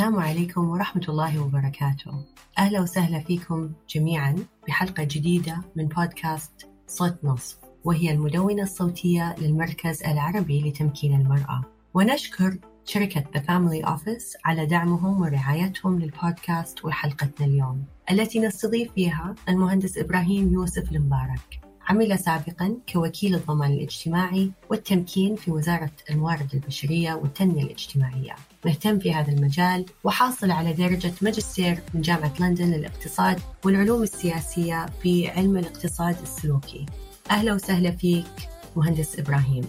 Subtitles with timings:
[0.00, 2.24] السلام عليكم ورحمة الله وبركاته.
[2.58, 4.36] أهلا وسهلا فيكم جميعا
[4.68, 11.64] بحلقة جديدة من بودكاست صوت نصف وهي المدونة الصوتية للمركز العربي لتمكين المرأة.
[11.94, 19.98] ونشكر شركة The Family Office على دعمهم ورعايتهم للبودكاست وحلقتنا اليوم التي نستضيف فيها المهندس
[19.98, 21.69] إبراهيم يوسف المبارك.
[21.90, 28.36] عمل سابقا كوكيل الضمان الاجتماعي والتمكين في وزارة الموارد البشرية والتنمية الاجتماعية.
[28.64, 35.28] مهتم في هذا المجال وحاصل على درجة ماجستير من جامعة لندن للاقتصاد والعلوم السياسية في
[35.28, 36.86] علم الاقتصاد السلوكي.
[37.30, 39.64] أهلا وسهلا فيك مهندس إبراهيم.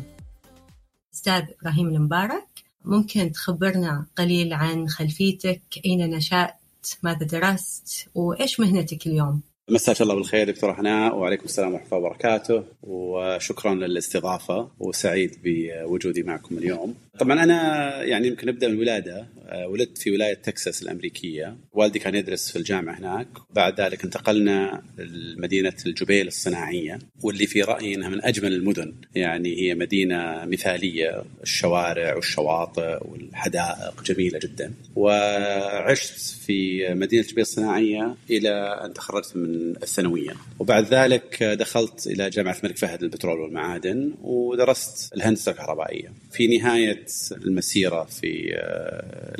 [1.13, 2.47] أستاذ إبراهيم المبارك
[2.85, 6.55] ممكن تخبرنا قليل عن خلفيتك؟ أين نشأت؟
[7.03, 12.63] ماذا درست؟ وإيش مهنتك اليوم؟ مساك الله بالخير دكتور حناء وعليكم السلام ورحمة الله وبركاته
[12.83, 16.95] وشكرا للاستضافة وسعيد بوجودي معكم اليوم.
[17.19, 19.25] طبعا أنا يعني يمكن نبدا من الولادة
[19.67, 25.73] ولدت في ولاية تكساس الأمريكية، والدي كان يدرس في الجامعة هناك، بعد ذلك انتقلنا لمدينة
[25.85, 32.97] الجبيل الصناعية واللي في رأيي إنها من أجمل المدن، يعني هي مدينة مثالية، الشوارع والشواطئ
[33.01, 34.73] والحدائق جميلة جدا.
[34.95, 42.57] وعشت في مدينة الجبيل الصناعية إلى أن تخرجت من الثانوية، وبعد ذلك دخلت إلى جامعة
[42.59, 46.13] الملك فهد للبترول والمعادن ودرست الهندسة الكهربائية.
[46.31, 48.57] في نهاية المسيرة في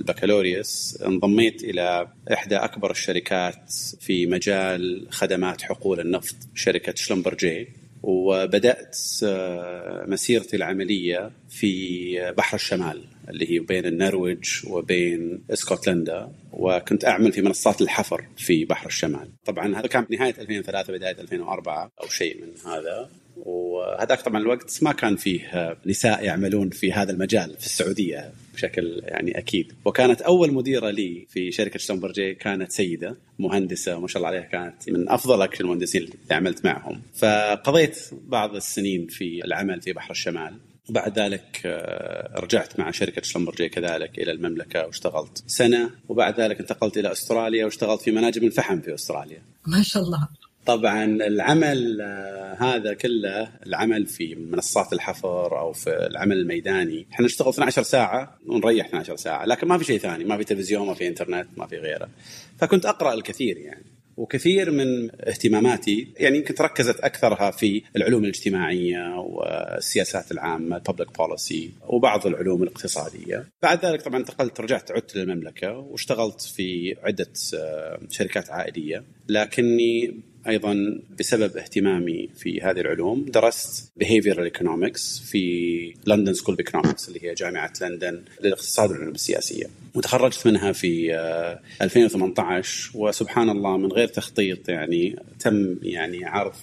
[0.01, 7.67] البكالوريوس انضميت إلى إحدى أكبر الشركات في مجال خدمات حقول النفط شركة شلمبرجي
[8.03, 8.97] وبدأت
[10.07, 16.31] مسيرتي العملية في بحر الشمال اللي هي بين النرويج وبين اسكتلندا.
[16.53, 19.29] وكنت أعمل في منصات الحفر في بحر الشمال.
[19.45, 23.09] طبعا هذا كان بنهايه 2003 بداية 2004 أو شيء من هذا.
[23.37, 29.37] وهذاك طبعا الوقت ما كان فيه نساء يعملون في هذا المجال في السعودية بشكل يعني
[29.37, 29.73] أكيد.
[29.85, 34.89] وكانت أول مديرة لي في شركة شتنبرجي كانت سيدة مهندسة ما شاء الله عليها كانت
[34.89, 37.01] من أفضل أكثر المهندسين اللي عملت معهم.
[37.15, 40.53] فقضيت بعض السنين في العمل في بحر الشمال.
[40.89, 41.61] وبعد ذلك
[42.35, 45.89] رجعت مع شركة شلمبرجي كذلك إلى المملكة واشتغلت سنة.
[46.09, 49.41] وبعد ذلك انتقلت إلى أستراليا واشتغلت في مناجم الفحم في أستراليا.
[49.67, 50.27] ما شاء الله.
[50.65, 52.01] طبعا العمل
[52.59, 57.07] هذا كله العمل في منصات الحفر أو في العمل الميداني.
[57.11, 60.23] إحنا نشتغل 12 ساعة ونريح 12 ساعة لكن ما في شيء ثاني.
[60.23, 62.09] ما في تلفزيون ما في إنترنت ما في غيره.
[62.57, 63.85] فكنت أقرأ الكثير يعني.
[64.17, 72.27] وكثير من اهتماماتي يعني يمكن تركزت أكثرها في العلوم الاجتماعية والسياسات العامة الببليك بوليسي وبعض
[72.27, 73.47] العلوم الاقتصادية.
[73.63, 77.27] بعد ذلك طبعا انتقلت رجعت عدت للمملكة واشتغلت في عدة
[78.09, 79.03] شركات عائلية.
[79.29, 87.07] لكني أيضا بسبب اهتمامي في هذه العلوم درست behavioral economics في London School of Economics
[87.07, 89.65] اللي هي جامعة لندن للاقتصاد والعلوم السياسية.
[89.95, 91.15] وتخرجت منها في
[91.81, 96.53] 2018 وسبحان الله من غير تخطيط يعني تم يعني عرض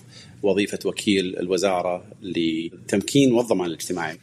[0.42, 4.18] وظيفة وكيل الوزارة لتمكين والضمان الاجتماعي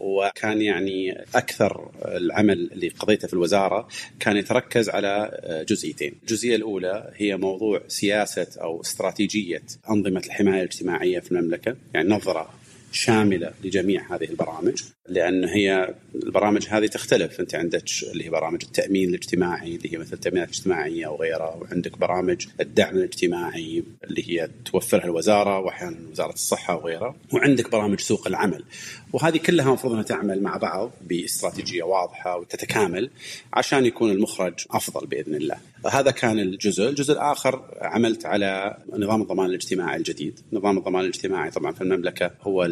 [0.00, 3.88] وكان يعني أكثر العمل اللي قضيته في الوزارة
[4.20, 11.32] كان يتركز على جزئيتين، الجزئية الأولى هي موضوع سياسة أو استراتيجية أنظمة الحماية الاجتماعية في
[11.32, 12.50] المملكة، يعني نظرة
[12.92, 14.82] شاملة لجميع هذه البرامج.
[15.10, 17.40] لأن هي البرامج هذه تختلف.
[17.40, 22.46] أنت عندك اللي هي برامج التأمين الاجتماعي اللي هي مثل التأمينات الاجتماعية وغيرها وعندك برامج
[22.60, 28.64] الدعم الاجتماعي اللي هي توفرها الوزارة وأحيانا وزارة الصحة وغيرها وعندك برامج سوق العمل.
[29.12, 33.10] وهذه كلها المفروض أنها تعمل مع بعض باستراتيجية واضحة وتتكامل
[33.52, 35.56] عشان يكون المخرج أفضل بإذن الله.
[35.90, 41.72] هذا كان الجزء، الجزء الآخر عملت على نظام الضمان الاجتماعي الجديد، نظام الضمان الاجتماعي طبعا
[41.72, 42.66] في المملكة هو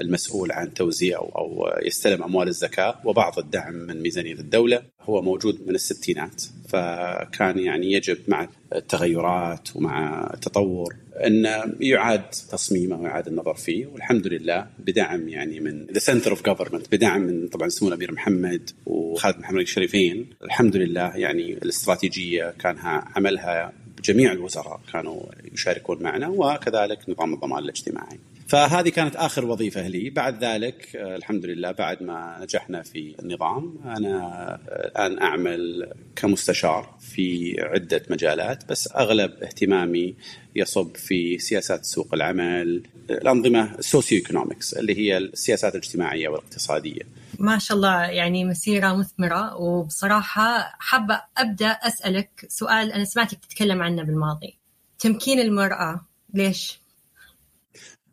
[0.00, 1.49] المسؤول عن توزيع أو
[1.82, 8.18] يستلم أموال الزكاة وبعض الدعم من ميزانية الدولة، هو موجود من الستينات فكان يعني يجب
[8.28, 11.46] مع التغيرات ومع التطور أن
[11.80, 13.86] يعاد تصميمه ويعاد النظر فيه.
[13.86, 18.70] والحمد لله بدعم يعني من the center of government بدعم من طبعا سمو الامير محمد
[18.86, 20.26] وخادم الحرمين الشريفين.
[20.44, 22.76] الحمد لله يعني الاستراتيجية كان
[23.16, 23.72] عملها
[24.04, 25.22] جميع الوزراء كانوا
[25.52, 28.18] يشاركون معنا وكذلك نظام الضمان الاجتماعي.
[28.50, 30.10] فهذه كانت آخر وظيفة لي.
[30.10, 38.02] بعد ذلك الحمد لله بعد ما نجحنا في النظام أنا الآن أعمل كمستشار في عدة
[38.10, 40.14] مجالات بس أغلب اهتمامي
[40.56, 47.02] يصب في سياسات سوق العمل الأنظمة ال socioeconomics اللي هي السياسات الاجتماعية والاقتصادية.
[47.38, 49.56] ما شاء الله يعني مسيرة مثمرة.
[49.56, 54.58] وبصراحة حابة أبدأ أسألك سؤال أنا سمعتك تتكلم عنه بالماضي.
[54.98, 56.79] تمكين المرأة ليش؟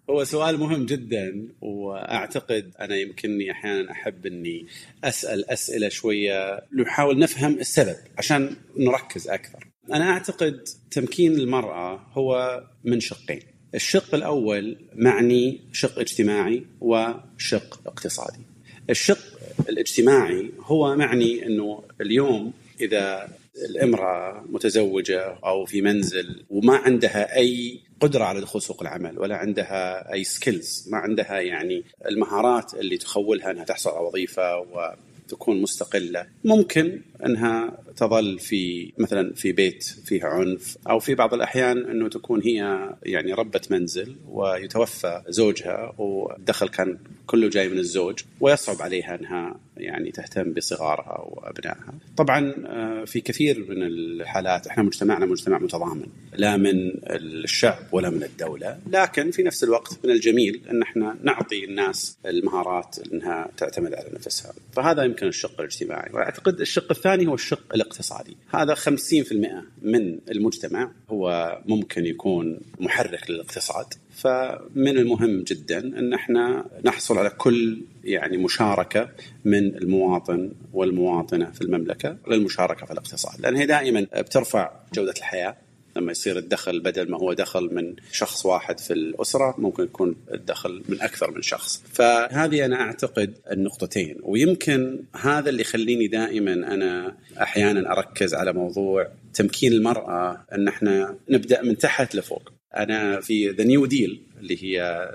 [0.09, 4.65] هو سؤال مهم جدا وأعتقد أنا يمكنني أحيانا أحب إني
[5.03, 9.67] أسأل أسئلة شوية نحاول نفهم السبب عشان نركز أكثر.
[9.93, 13.39] أنا أعتقد تمكين المرأة هو من شقين.
[13.75, 18.41] الشق الأول معني شق اجتماعي وشق اقتصادي.
[18.89, 19.39] الشق
[19.69, 23.29] الاجتماعي هو معني إنه اليوم إذا
[23.69, 30.13] الامرأة متزوجة أو في منزل وما عندها أي قدرة على دخول سوق العمل ولا عندها
[30.13, 36.27] أي سكيلز ما عندها يعني المهارات اللي تخولها إنها تحصل على وظيفة وتكون مستقلة.
[36.43, 42.41] ممكن إنها تظل في مثلا في بيت فيه عنف أو في بعض الأحيان أنه تكون
[42.43, 46.97] هي يعني ربة منزل ويتوفى زوجها والدخل كان
[47.27, 51.93] كله جاي من الزوج ويصعب عليها أنها يعني تهتم بصغارها وأبنائها.
[52.17, 58.23] طبعا آه، في كثير من الحالات إحنا مجتمعنا مجتمع متضامن لا من الشعب ولا من
[58.23, 64.09] الدولة، لكن في نفس الوقت من الجميل أن إحنا نعطي الناس المهارات إنها تعتمد على
[64.13, 70.91] نفسها، فهذا يمكن الشق الاجتماعي، وأعتقد الشق الثاني هو الشق الاقتصادي، هذا 50% من المجتمع
[71.09, 79.09] هو ممكن يكون محرك للاقتصاد، فمن المهم جدا أن إحنا نحصل على كل يعني مشاركة
[79.45, 85.55] من المواطن والمواطنة في المملكة للمشاركة في الاقتصاد، لأن هي دائما بترفع جودة الحياة
[85.97, 90.83] لما يصير الدخل بدل ما هو دخل من شخص واحد في الأسرة ممكن يكون الدخل
[90.89, 94.17] من أكثر من شخص، فهذه أنا أعتقد النقطتين.
[94.23, 101.61] ويمكن هذا اللي يخليني دائما أنا أحيانا أركز على موضوع تمكين المرأة أن إحنا نبدأ
[101.61, 102.51] من تحت لفوق.
[102.77, 105.07] أنا في the New Deal اللي هي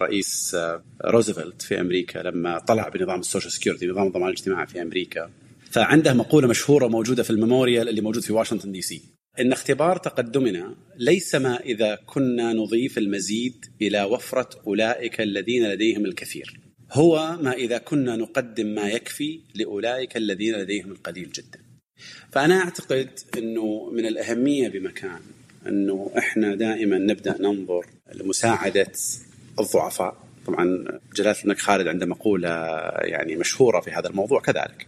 [0.00, 0.56] رئيس
[1.04, 5.30] روزفلت في أمريكا لما طلع بنظام ال Social Security نظام الضمان الاجتماعي في أمريكا.
[5.70, 9.02] فعنده مقولة مشهورة موجودة في ال memorial اللي موجود في واشنطن دي سي.
[9.38, 16.60] إن اختبار تقدمنا ليس ما إذا كنا نضيف المزيد إلى وفرة أولئك الذين لديهم الكثير.
[16.92, 21.58] هو ما إذا كنا نقدم ما يكفي لأولئك الذين لديهم القليل جدا.
[22.32, 25.20] فأنا أعتقد إنه من الأهمية بمكان
[25.66, 28.92] إنه إحنا دائما نبدأ ننظر لمساعدة
[29.60, 30.16] الضعفاء.
[30.46, 30.84] طبعا
[31.16, 32.48] جلالة الملك خالد عنده مقوله
[33.02, 34.86] يعني مشهورة في هذا الموضوع كذلك.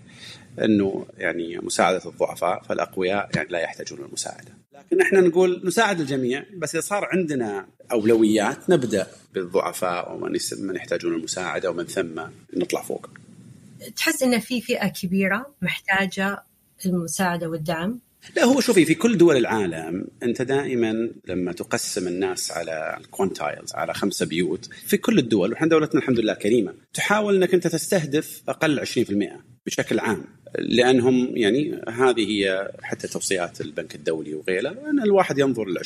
[0.58, 4.52] إنه يعني مساعدة الضعفاء فالأقوياء يعني لا يحتاجون المساعدة.
[4.74, 11.14] لكن إحنا نقول نساعد الجميع بس إذا صار عندنا أولويات نبدأ بالضعفاء ومن من يحتاجون
[11.14, 12.22] المساعدة ومن ثم
[12.56, 13.10] نطلع فوق.
[13.96, 16.42] تحس إن في فئة كبيرة محتاجة
[16.86, 17.98] المساعدة والدعم؟
[18.36, 23.94] لا هو شوفي في كل دول العالم أنت دائما لما تقسم الناس على الكوانتايلز على
[23.94, 28.86] خمسه بيوت في كل الدول وحنا دولتنا الحمد لله كريمة تحاول إنك أنت تستهدف أقل
[28.86, 28.92] 20%
[29.66, 30.24] بشكل عام.
[30.58, 35.82] لأنهم يعني هذه هي حتى توصيات البنك الدولي وغيره ان الواحد ينظر ل 20%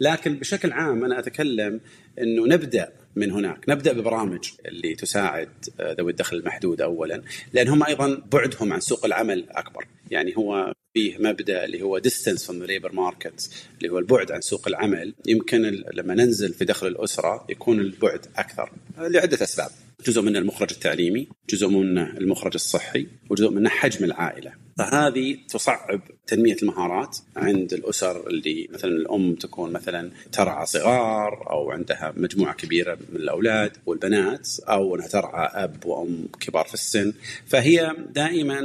[0.00, 1.80] لكن بشكل عام أنا أتكلم
[2.20, 3.68] إنه نبدأ من هناك.
[3.68, 5.48] نبدأ ببرامج اللي تساعد
[5.80, 7.22] ذوي الدخل المحدود اولا.
[7.52, 9.86] لأن هم أيضا بعدهم عن سوق العمل أكبر.
[10.10, 14.68] يعني هو فيه مبدأ اللي هو distance from labor market اللي هو البعد عن سوق
[14.68, 15.14] العمل.
[15.26, 19.70] يمكن لما ننزل في دخل الأسرة يكون البعد أكثر لعدة أسباب.
[20.06, 24.52] جزء منه المخرج التعليمي جزء منه المخرج الصحي وجزء منه حجم العائلة.
[24.80, 32.12] فهذه تصعب تنمية المهارات عند الأسر اللي مثلا الأم تكون مثلا ترعى صغار أو عندها
[32.16, 37.12] مجموعة كبيرة من الأولاد والبنات أو أنها ترعى أب وأم كبار في السن
[37.46, 38.60] فهي دائما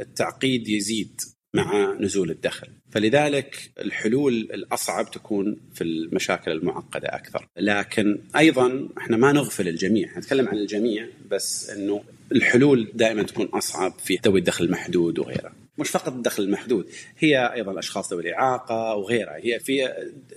[0.00, 1.20] التعقيد يزيد
[1.54, 2.68] مع نزول الدخل.
[2.90, 7.46] فلذلك الحلول الأصعب تكون في المشاكل المعقدة أكثر.
[7.56, 13.92] لكن أيضا إحنا ما نغفل الجميع نتكلم عن الجميع بس إنه الحلول دائما تكون أصعب
[13.98, 15.52] في ذوي الدخل المحدود وغيره.
[15.78, 16.86] مش فقط الدخل المحدود
[17.18, 19.36] هي أيضا الأشخاص ذوي الإعاقة وغيرها.
[19.36, 19.92] هي في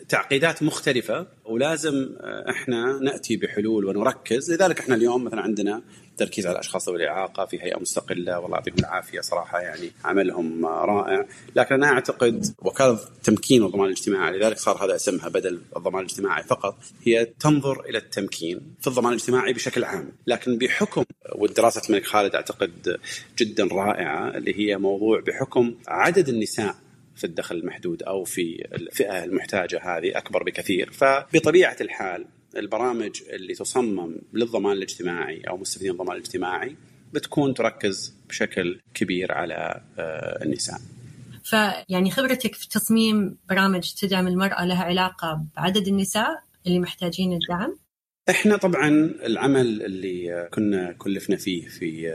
[0.10, 2.10] تعقيدات مختلفة ولازم
[2.50, 4.51] إحنا نأتي بحلول ونركز.
[4.51, 5.82] لذلك إحنا اليوم مثلا عندنا
[6.22, 11.26] التركيز على الأشخاص ذوي الإعاقة في هيئة مستقلة والله يعطيهم العافية صراحة يعني عملهم رائع.
[11.56, 16.78] لكن أنا أعتقد وكالة تمكين والضمان الاجتماعي لذلك صار هذا أسمها بدل الضمان الاجتماعي فقط
[17.04, 20.12] هي تنظر إلى التمكين في الضمان الاجتماعي بشكل عام.
[20.28, 21.04] لكن بحكم
[21.36, 23.00] والدراسه الملك خالد أعتقد
[23.38, 26.76] جدا رائعة اللي هي موضوع بحكم عدد النساء
[27.16, 30.92] في الدخل المحدود أو في الفئة المحتاجة هذه أكبر بكثير.
[30.92, 32.26] فبطبيعة الحال
[32.58, 36.76] البرامج اللي تصمم للضمان الاجتماعي أو مستفيدين الضمان الاجتماعي
[37.14, 39.82] بتكون تركز بشكل كبير على
[40.46, 40.80] النساء.
[41.44, 47.78] فيعني خبرتك في تصميم برامج تدعم المرأة لها علاقة بعدد النساء اللي محتاجين الدعم؟
[48.30, 48.90] إحنا طبعا
[49.26, 52.10] العمل اللي كنا كلفنا فيه في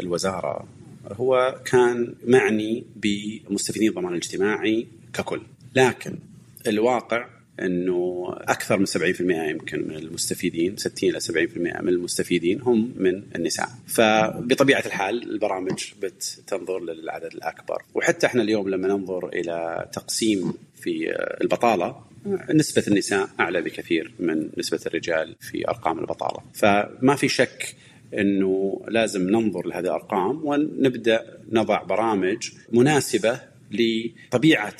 [0.00, 0.68] الوزارة
[1.12, 5.40] هو كان معني بمستفيدين الضمان الاجتماعي ككل،
[5.74, 6.18] لكن
[6.66, 7.28] الواقع
[7.66, 13.68] إنه أكثر من 70% يمكن من المستفيدين 60 إلى 70% من المستفيدين هم من النساء.
[13.86, 17.82] فبطبيعة الحال البرامج بتنظر للعدد الأكبر.
[17.94, 22.10] وحتى إحنا اليوم لما ننظر إلى تقسيم في البطالة
[22.54, 26.40] نسبة النساء أعلى بكثير من نسبة الرجال في أرقام البطالة.
[26.54, 27.76] فما في شك
[28.18, 33.40] أنه لازم ننظر لهذه الأرقام ونبدأ نضع برامج مناسبة
[33.70, 34.76] لطبيعة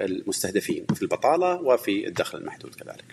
[0.00, 3.04] المستهدفين في البطالة وفي الدخل المحدود كذلك.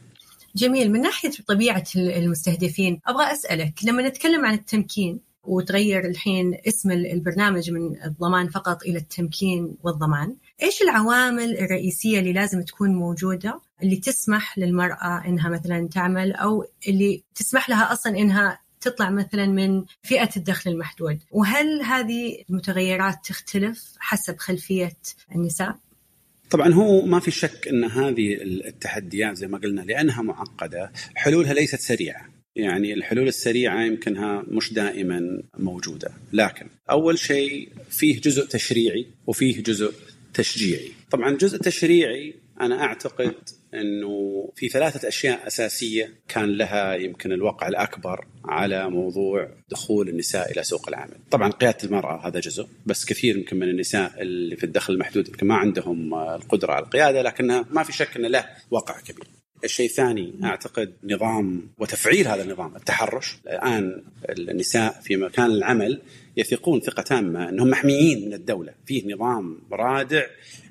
[0.56, 0.92] جميل.
[0.92, 8.04] من ناحية طبيعة المستهدفين أبغى أسألك لما نتكلم عن التمكين وتغير الحين اسم البرنامج من
[8.04, 15.26] الضمان فقط إلى التمكين والضمان إيش العوامل الرئيسية اللي لازم تكون موجودة اللي تسمح للمرأة
[15.28, 21.20] إنها مثلا تعمل أو اللي تسمح لها أصلا إنها تطلع مثلا من فئة الدخل المحدود؟
[21.32, 24.98] وهل هذه المتغيرات تختلف حسب خلفية
[25.36, 25.78] النساء؟
[26.50, 31.80] طبعا هو ما في شك إن هذه التحديات زي ما قلنا لأنها معقدة حلولها ليست
[31.80, 32.30] سريعة.
[32.56, 36.12] يعني الحلول السريعة يمكنها مش دائما موجودة.
[36.34, 39.94] لكن أول شيء فيه جزء تشريعي وفيه جزء
[40.34, 40.92] تشجيعي.
[41.12, 43.34] طبعا الجزء التشريعي أنا أعتقد
[43.74, 50.64] أنه في ثلاثة أشياء أساسية كان لها يمكن الوقع الأكبر على موضوع دخول النساء إلى
[50.64, 51.18] سوق العمل.
[51.32, 55.48] طبعا قيادة المرأة هذا جزء، بس كثير يمكن من النساء اللي في الدخل المحدود يمكن
[55.48, 59.28] ما عندهم القدرة على القيادة لكنها ما في شك انه له وقع كبير.
[59.64, 66.02] الشيء الثاني أعتقد نظام وتفعيل هذا النظام التحرش الآن النساء في مكان العمل
[66.38, 70.26] يثقون ثقة تامة أنهم محميين من الدولة فيه نظام رادع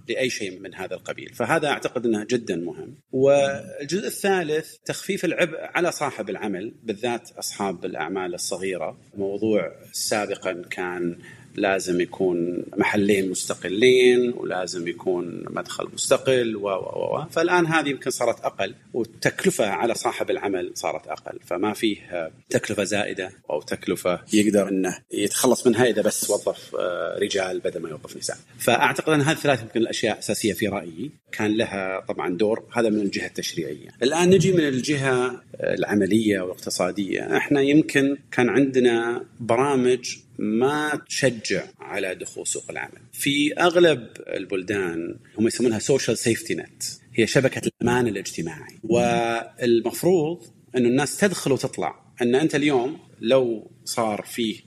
[0.09, 2.95] لأي شيء من هذا القبيل، فهذا أعتقد إنه جدا مهم.
[3.13, 11.19] والجزء الثالث تخفيف العبء على صاحب العمل بالذات أصحاب الأعمال الصغيرة، موضوع سابقا كان
[11.57, 18.75] لازم يكون محلين مستقلين ولازم يكون مدخل مستقل و و فالآن هذه يمكن صارت أقل
[18.93, 24.69] والتكلفة على صاحب العمل صارت أقل فما فيه تكلفة زائدة أو تكلفة يقدر.
[24.69, 28.37] أنه يتخلص منها إذا بس وظف آه، رجال بدل ما يوظف نساء.
[28.59, 31.11] فأعتقد أن هذه الثلاث يمكن الأشياء الأساسية في رأيي.
[31.33, 32.65] كان لها طبعا دور.
[32.73, 33.89] هذا من الجهة التشريعية.
[34.03, 37.37] الآن نجي من الجهة العملية والاقتصادية.
[37.37, 43.01] إحنا يمكن كان عندنا برامج ما تشجع على دخول سوق العمل.
[43.13, 46.83] في أغلب البلدان هم يسمونها social safety net،
[47.15, 54.61] هي شبكة الأمان الاجتماعي، والمفروض انه الناس تدخل وتطلع، أن أنت اليوم لو صار فيه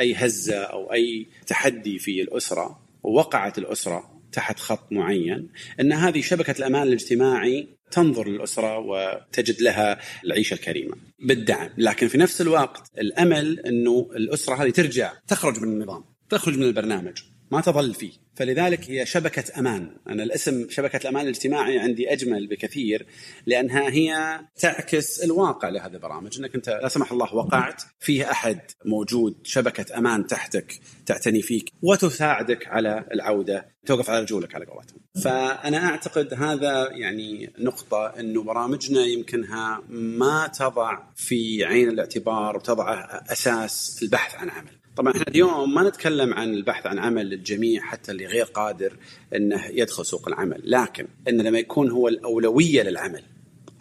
[0.00, 5.48] أي هزة أو أي تحدي في الأسرة ووقعت الأسرة تحت خط معين
[5.80, 12.40] أن هذه شبكة الأمان الاجتماعي تنظر للأسرة وتجد لها العيشة الكريمة بالدعم، لكن في نفس
[12.40, 18.12] الوقت الأمل إنه الأسرة هذه ترجع تخرج من النظام، تخرج من البرنامج، ما تظل فيه.
[18.40, 19.96] فلذلك هي شبكة أمان.
[20.08, 23.06] أنا الاسم شبكة الأمان الاجتماعي عندي أجمل بكثير
[23.46, 26.38] لأنها هي تعكس الواقع لهذه البرامج.
[26.38, 32.66] أنك أنت لا سمح الله وقعت فيه أحد موجود شبكة أمان تحتك تعتني فيك وتساعدك
[32.66, 35.00] على العودة توقف على رجولك على قولتهم.
[35.24, 44.00] فأنا أعتقد هذا يعني نقطة أنه برامجنا يمكنها ما تضع في عين الاعتبار وتضع أساس
[44.02, 44.79] البحث عن عمل.
[44.96, 48.96] طبعا إحنا اليوم ما نتكلم عن البحث عن عمل للجميع حتى اللي غير قادر
[49.36, 53.22] إنه يدخل سوق العمل، لكن إن لما يكون هو الأولوية للعمل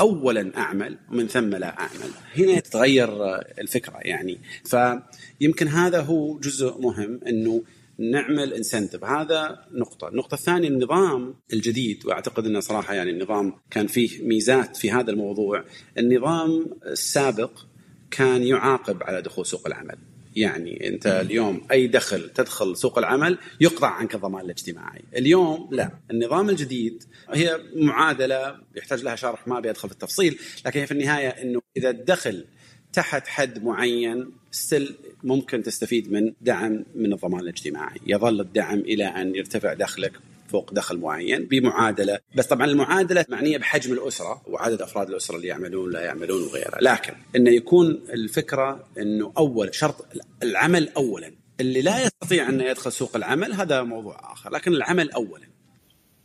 [0.01, 7.19] اولا أعمل ومن ثم لا أعمل، هنا تتغير الفكرة يعني، فيمكن هذا هو جزء مهم
[7.27, 7.63] إنه
[7.97, 10.07] نعمل انسنتف هذا نقطة.
[10.07, 15.63] النقطة الثانية النظام الجديد وأعتقد أنه صراحة يعني النظام كان فيه ميزات في هذا الموضوع.
[15.97, 17.51] النظام السابق
[18.11, 19.97] كان يعاقب على دخول سوق العمل.
[20.39, 26.49] يعني انت اليوم اي دخل تدخل سوق العمل يقطع عنك الضمان الاجتماعي، اليوم لا، النظام
[26.49, 31.27] الجديد هي معادلة يحتاج لها شرح ما أبي أدخل في التفصيل، لكن هي في النهاية
[31.27, 32.45] إنه إذا الدخل
[32.93, 39.35] تحت حد معين ستيل ممكن تستفيد من دعم من الضمان الاجتماعي، يظل الدعم إلى أن
[39.35, 40.11] يرتفع دخلك.
[40.49, 42.19] فوق دخل معين بمعادلة.
[42.35, 46.79] بس طبعا المعادلة معنية بحجم الأسرة وعدد أفراد الأسرة اللي يعملون لا يعملون وغيرها.
[46.81, 50.05] لكن انه يكون الفكرة إنه أول شرط
[50.43, 51.31] العمل اولا.
[51.59, 54.51] اللي لا يستطيع إنه يدخل سوق العمل هذا موضوع آخر.
[54.51, 55.47] لكن العمل اولا.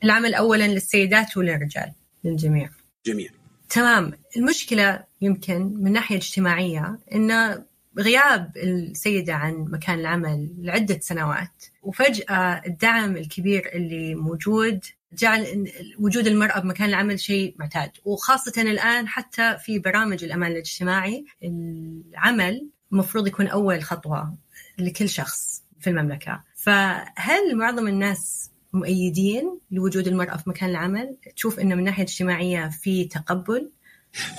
[0.04, 1.92] العمل اولا للسيدات وللرجال
[2.24, 2.70] للجميع
[3.06, 3.30] جميع.
[3.70, 4.12] تمام.
[4.36, 7.64] المشكلة يمكن من ناحيه اجتماعيه انه
[7.98, 11.64] غياب السيدة عن مكان العمل لعدة سنوات.
[11.82, 17.90] وفجأة الدعم الكبير اللي موجود جعل وجود المرأة بمكان العمل شيء معتاد.
[18.04, 24.34] وخاصة الآن حتى في برامج الأمان الاجتماعي العمل المفروض يكون أول خطوة
[24.78, 26.44] لكل شخص في المملكة.
[26.54, 33.04] فهل معظم الناس مؤيدين لوجود المرأة في مكان العمل؟ تشوف أنه من ناحية اجتماعية في
[33.04, 33.70] تقبل؟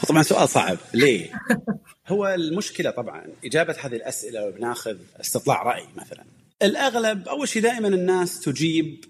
[0.09, 0.77] طبعا سؤال صعب.
[0.93, 1.31] ليه؟
[2.07, 6.23] هو المشكلة طبعا إجابة هذه الأسئلة بناخذ استطلاع رأي مثلا.
[6.63, 9.05] الأغلب أول شيء دائما الناس تجيب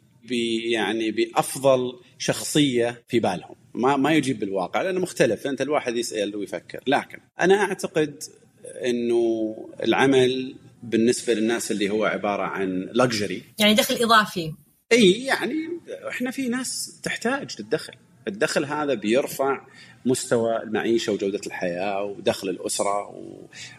[0.71, 3.55] يعني بأفضل شخصية في بالهم.
[3.73, 5.47] ما ما يجيب بالواقع لأنه مختلف.
[5.47, 6.83] أنت الواحد يسأل ويفكر.
[6.87, 8.23] لكن أنا أعتقد
[8.85, 14.53] إنه العمل بالنسبة للناس اللي هو عبارة عن لكجري يعني دخل إضافي.
[14.91, 15.55] إي يعني
[16.09, 17.93] إحنا في ناس تحتاج للدخل.
[18.27, 19.61] الدخل هذا بيرفع
[20.05, 23.15] مستوى المعيشة وجودة الحياة ودخل الأسرة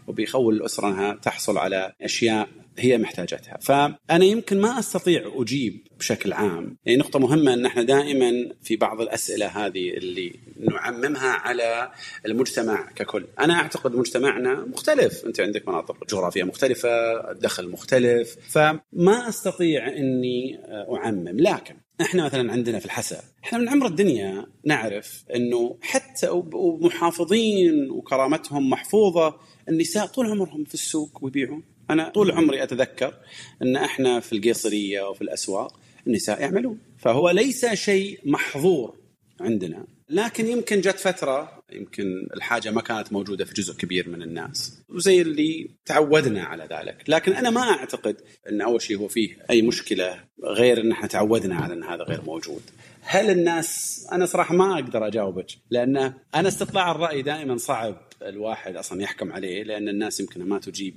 [0.06, 3.58] وبيخول الأسرة أنها تحصل على أشياء هي محتاجتها.
[3.60, 6.76] فأنا يمكن ما أستطيع أجيب بشكل عام.
[6.86, 11.90] يعني نقطة مهمة أن إحنا دائما في بعض الأسئلة هذه اللي نعممها على
[12.26, 13.24] المجتمع ككل.
[13.40, 15.24] أنا أعتقد مجتمعنا مختلف.
[15.24, 18.36] أنت عندك مناطق جغرافية مختلفة دخل مختلف.
[18.48, 20.60] فما أستطيع أني
[20.96, 21.28] أعمم.
[21.28, 28.70] لكن إحنا مثلا عندنا في الحسا إحنا من عمر الدنيا نعرف إنه حتى ومحافظين وكرامتهم
[28.70, 29.36] محفوظة
[29.68, 31.62] النساء طول عمرهم في السوق ويبيعون.
[31.90, 33.14] أنا طول عمري أتذكر
[33.62, 38.94] إن إحنا في القيصريه وفي الأسواق النساء يعملون فهو ليس شيء محظور
[39.40, 39.86] عندنا.
[40.08, 45.22] لكن يمكن جت فترة يمكن الحاجة ما كانت موجودة في جزء كبير من الناس وزي
[45.22, 47.04] اللي تعودنا على ذلك.
[47.08, 48.16] لكن أنا ما أعتقد
[48.48, 52.22] إن أول شيء هو فيه أي مشكلة غير إن إحنا تعودنا على إن هذا غير
[52.22, 52.62] موجود.
[53.00, 55.96] هل الناس أنا صراحة ما أقدر أجاوبك لأن
[56.34, 60.94] أنا استطلاع الرأي دائما صعب الواحد أصلا يحكم عليه لأن الناس يمكن ما تجيب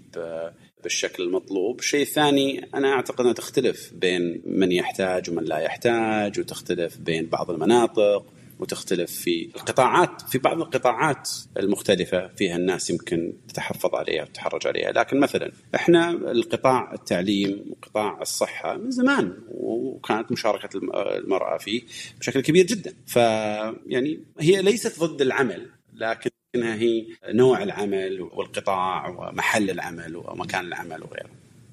[0.84, 1.80] بالشكل المطلوب.
[1.80, 7.52] الشيء الثاني أنا أعتقد أنها تختلف بين من يحتاج ومن لا يحتاج وتختلف بين بعض
[7.52, 8.26] المناطق.
[8.60, 15.20] وتختلف في القطاعات في بعض القطاعات المختلفة فيها الناس يمكن تتحفظ عليها وتتحرج عليها لكن
[15.20, 21.82] مثلا إحنا القطاع التعليم وقطاع الصحة من زمان وكانت مشاركة المرأة فيه
[22.20, 29.70] بشكل كبير جدا فيعني هي ليست ضد العمل لكن انها هي نوع العمل والقطاع ومحل
[29.70, 31.30] العمل ومكان العمل وغيره.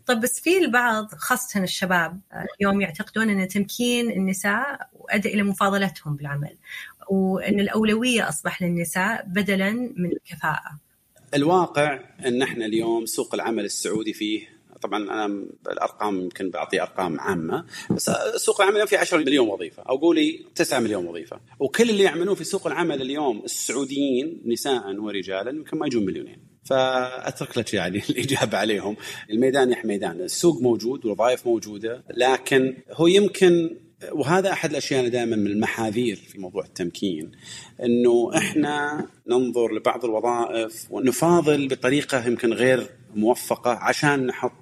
[0.06, 2.20] طيب بس في البعض خاصة الشباب
[2.60, 6.56] اليوم يعتقدون أن تمكين النساء أدى إلى مفاضلتهم بالعمل.
[7.10, 10.80] وأن الأولوية أصبح للنساء بدلا من الكفاءة.
[11.34, 17.64] الواقع أن إحنا اليوم سوق العمل السعودي فيه طبعا أنا الأرقام يمكن بعطي أرقام عامة
[17.90, 21.40] بس سوق العمل في 10 مليون وظيفة أو قولي 9 مليون وظيفة.
[21.60, 26.38] وكل اللي يعملون في سوق العمل اليوم السعوديين نساء ورجالا يمكن ما يجون مليونين.
[26.64, 28.96] فأترك لك يعني الإجابة عليهم.
[29.30, 33.76] الميدان يا ميدان السوق موجود والوظائف موجودة لكن هو يمكن
[34.12, 37.32] وهذا أحد الأشياء اللي دائما من المحاذير في موضوع التمكين
[37.82, 44.52] إنه إحنا ننظر لبعض الوظائف ونفاضل بطريقة يمكن غير موفقة عشان نحط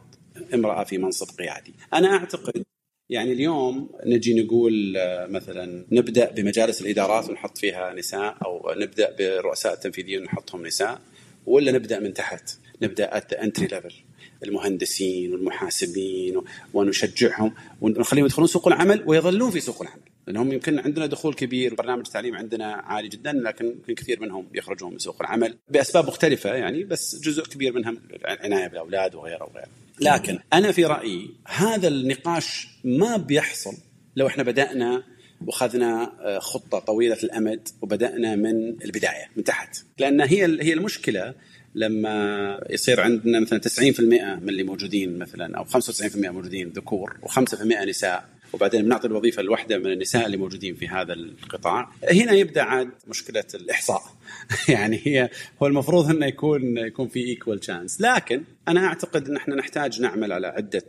[0.55, 1.75] امرأة في منصب قيادي.
[1.95, 2.65] أنا أعتقد
[3.11, 9.75] يعني اليوم نجي نقول آه، مثلا نبدأ بمجالس الإدارات ونحط فيها نساء أو نبدأ بالرؤساء
[9.75, 11.01] التنفيذيين ونحطهم نساء
[11.47, 13.95] ولا نبدأ من تحت؟ نبدأ at entry level
[14.45, 16.43] المهندسين والمحاسبين
[16.75, 20.01] ونشجعهم ونخليهم يدخلون سوق العمل ويظلون في سوق العمل.
[20.27, 24.99] لأنهم يمكن عندنا دخول كبير برنامج التعليم عندنا عالي جدا لكن كثير منهم يخرجون من
[24.99, 29.69] سوق العمل بأسباب مختلفة يعني بس جزء كبير منها العنايه بالأولاد وغيره وغيره.
[30.01, 33.75] لكن أنا في رأيي هذا النقاش ما بيحصل
[34.17, 35.03] لو إحنا بدأنا
[35.47, 39.77] واخذنا آه، خطة طويلة الأمد وبدأنا من البداية من تحت.
[39.99, 41.35] لأن هي هي المشكلة
[41.75, 48.35] لما يصير عندنا مثلا 90% من اللي موجودين مثلا أو 95% موجودين ذكور و5% نساء.
[48.53, 51.93] وبعدين بنعطي الوظيفة لوحده من النساء اللي موجودين في هذا القطاع.
[52.11, 54.03] هنا يبدأ عاد مشكلة الإحصاء.
[54.69, 55.31] يعني هي
[55.63, 60.33] هو المفروض إنه يكون يكون في equal chance لكن أنا أعتقد إن إحنا نحتاج نعمل
[60.33, 60.85] على عدة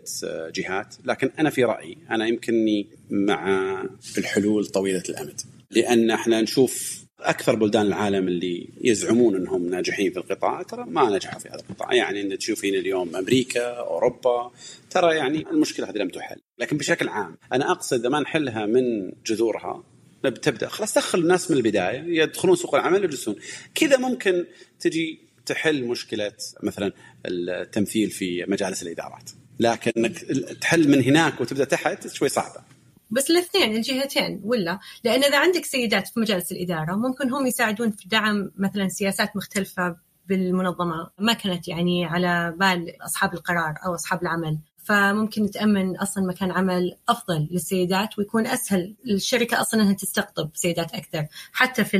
[0.56, 0.95] جهات.
[1.06, 3.84] لكن أنا في رأيي أنا يمكنني مع
[4.17, 5.41] الحلول طويلة الأمد.
[5.71, 11.39] لأن إحنا نشوف أكثر بلدان العالم اللي يزعمون إنهم ناجحين في القطاع ترى ما نجحوا
[11.39, 11.93] في هذا القطاع.
[11.93, 14.51] يعني انت تشوفين اليوم أمريكا أوروبا
[14.89, 16.38] ترى يعني المشكلة هذه لم تحل.
[16.60, 19.84] لكن بشكل عام أنا أقصد ما نحلها من جذورها
[20.23, 23.36] تبدأ خلاص دخل الناس من البداية يدخلون سوق العمل يجلسون.
[23.75, 24.45] كذا ممكن
[24.80, 26.32] تجي تحل مشكلة
[26.63, 26.91] مثلا
[27.25, 29.30] التمثيل في مجالس الإدارات.
[29.60, 30.19] لكن انك
[30.62, 32.74] تحل من هناك وتبدأ تحت شوي صعبة.
[33.09, 38.07] بس الاثنين الجهتين ولا؟ لأن إذا عندك سيدات في مجالس الإدارة ممكن هم يساعدون في
[38.09, 39.95] دعم مثلا سياسات مختلفة
[40.27, 41.09] بالمنظمة.
[41.19, 44.57] ما كانت يعني على بال أصحاب القرار أو أصحاب العمل.
[44.83, 51.27] فممكن تامن أصلا مكان عمل أفضل للسيدات ويكون أسهل للشركة أصلا إنها تستقطب سيدات أكثر
[51.53, 51.97] حتى في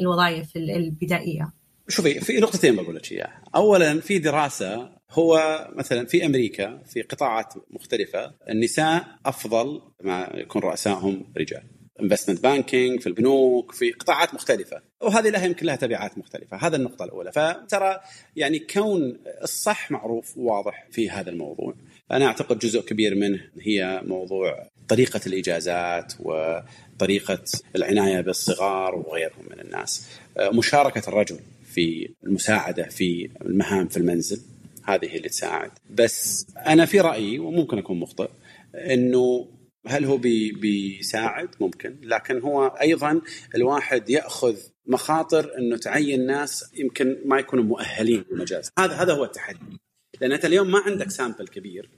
[0.00, 1.52] الوظائف البدائية.
[1.88, 7.54] شوفي في نقطتين بقول لك إياها، اولا في دراسة هو مثلا في أمريكا في قطاعات
[7.70, 11.62] مختلفة النساء أفضل ما يكون رؤسائهم رجال.
[12.02, 14.82] investment banking في البنوك في قطاعات مختلفة.
[15.00, 16.56] وهذه لها يمكن لها تبعات مختلفة.
[16.56, 17.32] هذا النقطة الأولى.
[17.32, 18.00] فترى
[18.36, 21.74] يعني كون الصح معروف وواضح في هذا الموضوع.
[22.12, 27.44] أنا أعتقد جزء كبير منه هي موضوع طريقة الإجازات وطريقة
[27.76, 30.08] العناية بالصغار وغيرهم من الناس.
[30.40, 34.40] مشاركة الرجل في المساعدة في المهام في المنزل.
[34.88, 35.70] هذه اللي تساعد.
[35.90, 38.28] بس أنا في رأيي وممكن أكون مخطئ
[38.74, 39.48] إنه
[39.86, 42.00] هل هو بي بيساعد؟ ممكن.
[42.02, 43.20] لكن هو أيضا
[43.54, 49.78] الواحد يأخذ مخاطر إنه تعين ناس يمكن ما يكونوا مؤهلين للمجال هذا هذا هو التحدي.
[50.20, 51.90] لأن أنت اليوم ما عندك sample كبير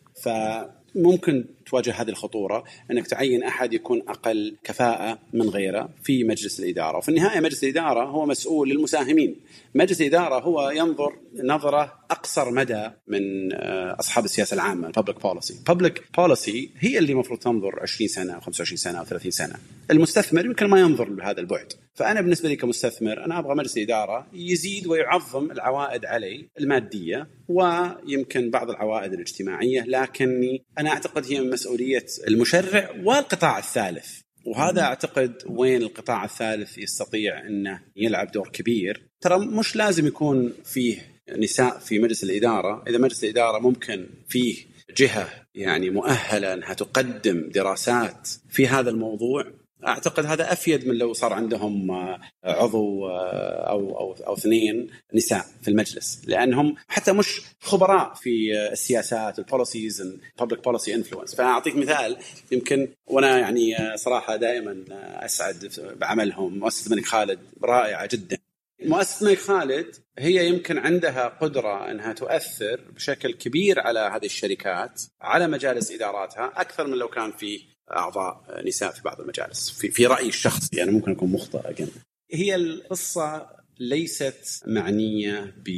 [0.94, 6.98] فممكن تواجه هذه الخطورة إنك تعين أحد يكون أقل كفاءة من غيره في مجلس الإدارة،
[6.98, 9.36] وفي النهاية مجلس الإدارة هو مسؤول للمساهمين،
[9.74, 15.54] مجلس الإدارة هو ينظر نظرة أقصر مدى من آه، أصحاب السياسة العامة ال public policy،
[15.68, 19.54] ال public policy هي اللي المفروض تنظر 20 سنة أو 25 سنة أو 30 سنة،
[19.90, 24.86] المستثمر يمكن ما ينظر بهذا البعد، فأنا بالنسبة لي كمستثمر أنا أبغى مجلس الإدارة يزيد
[24.86, 32.90] ويعظم العوائد علي المادية ويمكن بعض العوائد الاجتماعية لكني أنا أعتقد هي من مسؤولية المشرع
[33.04, 34.20] والقطاع الثالث.
[34.46, 39.02] وهذا أعتقد وين القطاع الثالث يستطيع إنه يلعب دور كبير.
[39.20, 40.98] ترى مش لازم يكون فيه
[41.38, 42.84] نساء في مجلس الإدارة.
[42.88, 44.56] إذا مجلس الإدارة ممكن فيه
[44.96, 49.44] جهة يعني مؤهلة إنها تقدم دراسات في هذا الموضوع
[49.86, 55.46] أعتقد هذا أفيد من لو صار عندهم آه، عضو آه، أو أو أو اثنين نساء
[55.62, 56.22] في المجلس.
[56.26, 62.16] لأنهم حتى مش خبراء في آه، السياسات ال policies public policy influence فأعطيك مثال
[62.52, 64.84] يمكن وأنا يعني صراحة دائما
[65.24, 68.38] أسعد بعملهم مؤسسة الملك خالد رائعة جدا.
[68.82, 75.48] مؤسسة الملك خالد هي يمكن عندها قدرة إنها تؤثر بشكل كبير على هذه الشركات على
[75.48, 77.60] مجالس إداراتها أكثر من لو كان في
[77.96, 81.88] أعضاء نساء في بعض المجالس في, في رأيي الشخصي يعني ممكن أكون مخطئ أجن.
[82.32, 83.46] هي القصة
[83.80, 85.70] ليست معنية ب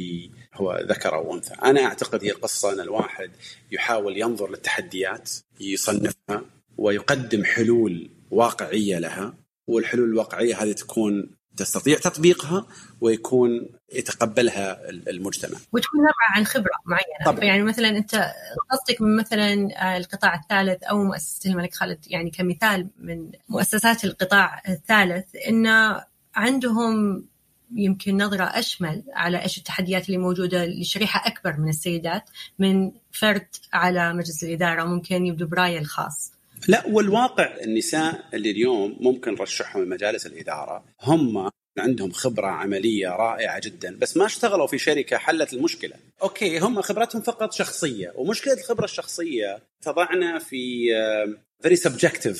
[0.53, 3.31] هو ذكر أو أنثى، أنا أعتقد هي قصه أن الواحد
[3.71, 6.45] يحاول ينظر للتحديات يصنفها
[6.77, 9.33] ويقدم حلول واقعية لها
[9.67, 12.67] والحلول الواقعية هذه تكون تستطيع تطبيقها
[13.01, 15.59] ويكون يتقبلها المجتمع.
[15.71, 17.43] وتكون نابعة عن خبرة معينة، طبعا.
[17.43, 18.31] يعني مثلا أنت
[18.71, 24.61] قصدك من مثلا آه، القطاع الثالث أو مؤسسة الملك خالد يعني كمثال من مؤسسات القطاع
[24.69, 26.03] الثالث انه
[26.35, 27.25] عندهم
[27.75, 34.13] يمكن نظرة أشمل على إيش التحديات اللي موجودة لشريحة أكبر من السيدات من فرد على
[34.13, 36.31] مجلس الإدارة ممكن يبدو برأيه الخاص
[36.67, 43.97] لا والواقع النساء اللي اليوم ممكن نرشحهم لمجالس الإدارة هم عندهم خبرة عملية رائعة جدا
[43.97, 45.95] بس ما اشتغلوا في شركة حلت المشكلة.
[46.21, 50.89] أوكي هم خبرتهم فقط شخصية ومشكلة الخبرة الشخصية تضعنا في
[51.67, 52.39] very subjective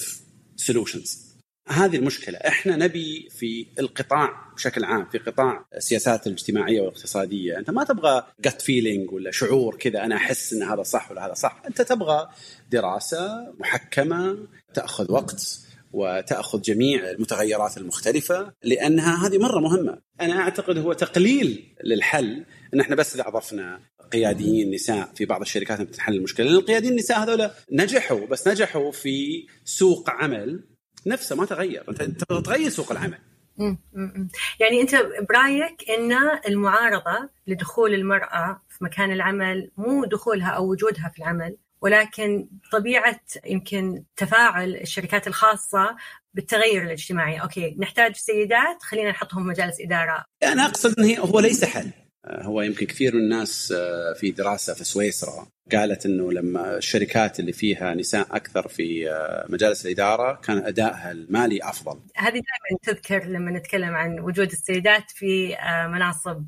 [0.62, 1.33] solutions.
[1.68, 2.38] هذه المشكلة.
[2.38, 7.58] إحنا نبي في القطاع بشكل عام في قطاع السياسات الاجتماعية والاقتصادية.
[7.58, 11.34] أنت ما تبغى gut feeling ولا شعور كذا أنا أحس إن هذا صح ولا هذا
[11.34, 11.62] صح.
[11.68, 12.30] أنت تبغى
[12.72, 14.38] دراسة محكمة
[14.74, 15.60] تأخذ وقت
[15.94, 19.98] وتأخذ جميع المتغيرات المختلفة لأنها هذه مرة مهمة.
[20.22, 23.80] أنا أعتقد هو تقليل للحل أن إحنا بس إذا أضفنا
[24.12, 26.46] قياديين نساء في بعض الشركات تحل المشكلة.
[26.46, 30.73] لأن القياديين النساء هذول نجحوا بس نجحوا في سوق عمل
[31.10, 31.84] نفسه ما تغير.
[32.02, 33.18] انت تغير سوق العمل.
[34.60, 34.96] يعني أنت
[35.30, 36.14] برأيك إن
[36.48, 44.04] المعارضة لدخول المرأة في مكان العمل مو دخولها أو وجودها في العمل ولكن طبيعة يمكن
[44.18, 45.96] تفاعل الشركات الخاصة
[46.34, 50.26] بالتغير الاجتماعي، أوكي نحتاج سيدات خلينا نحطهم مجالس إدارة.
[50.44, 51.90] أنا أقصد انه هو ليس حل،
[52.28, 57.54] هو يمكن كثير من الناس آه، في دراسة في سويسرا قالت إنه لما الشركات اللي
[57.54, 62.00] فيها نساء أكثر في آه، مجالس الإدارة كان أدائها المالي أفضل.
[62.16, 66.46] هذه دائما تذكر لما نتكلم عن وجود السيدات في آه، مناصب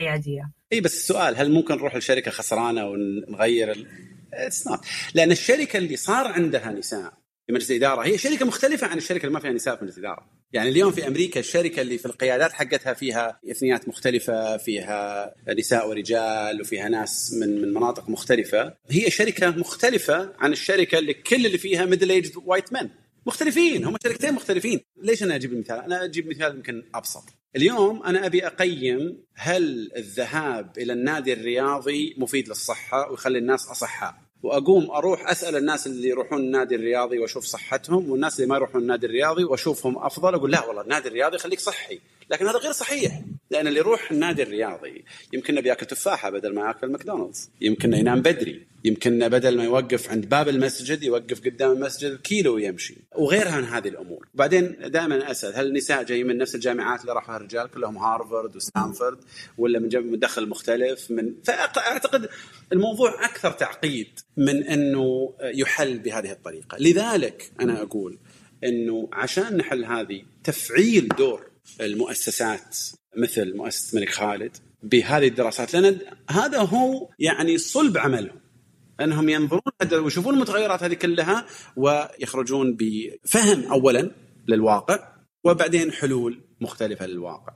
[0.00, 0.50] قيادية.
[0.72, 3.86] إي بس السؤال هل ممكن نروح لشركة خسرانة ونغير
[4.34, 4.80] it's not
[5.14, 7.12] لأن الشركة اللي صار عندها نساء
[7.46, 10.41] في مجلس الإدارة هي شركة مختلفة عن الشركة اللي ما فيها نساء في مجلس الإدارة
[10.52, 16.60] يعني اليوم في أمريكا الشركة اللي في القيادات حقتها فيها إثنيات مختلفة فيها نساء ورجال
[16.60, 18.74] وفيها ناس من من مناطق مختلفة.
[18.90, 22.90] هي شركة مختلفة عن الشركة اللي كل اللي فيها middle age white man
[23.26, 24.80] مختلفين هم شركتين مختلفين.
[25.02, 27.24] ليش أنا أجيب المثال؟ أنا أجيب مثال يمكن أبسط.
[27.56, 34.90] اليوم أنا أبي أقيم هل الذهاب إلى النادي الرياضي مفيد للصحة ويخلي الناس أصحاء؟ وأقوم
[34.90, 39.44] أروح أسأل الناس اللي يروحون النادي الرياضي وأشوف صحتهم والناس اللي ما يروحون النادي الرياضي
[39.44, 42.00] وأشوفهم أفضل أقول لا والله النادي الرياضي خليك صحي
[42.30, 46.92] لكن هذا غير صحيح لأن اللي يروح النادي الرياضي يمكن بياكل تفاحة بدل ما ياكل
[46.92, 48.71] ماكدونالدز يمكن ينام بدري.
[48.84, 52.96] يمكن بدل ما يوقف عند باب المسجد يوقف قدام المسجد كيلو ويمشي.
[53.16, 54.28] وغيرها من هذه الأمور.
[54.34, 59.18] بعدين دائما أسأل هل النساء جايين من نفس الجامعات اللي راحوها الرجال كلهم؟ هارفارد وستانفورد
[59.58, 62.28] ولا من مدخل مختلف؟ من فأعتقد
[62.72, 66.78] الموضوع أكثر تعقيد من إنه يحل بهذه الطريقة.
[66.80, 68.18] لذلك أنا أقول
[68.64, 72.78] إنه عشان نحل هذه تفعيل دور المؤسسات
[73.16, 75.98] مثل مؤسسة الملك خالد بهذه الدراسات لأن
[76.30, 78.41] هذا هو يعني صلب عملهم.
[79.00, 84.10] أنهم ينظرون ويشوفون المتغيرات هذه كلها ويخرجون بفهم اولا
[84.48, 85.12] للواقع
[85.44, 87.52] وبعدين حلول مختلفة للواقع.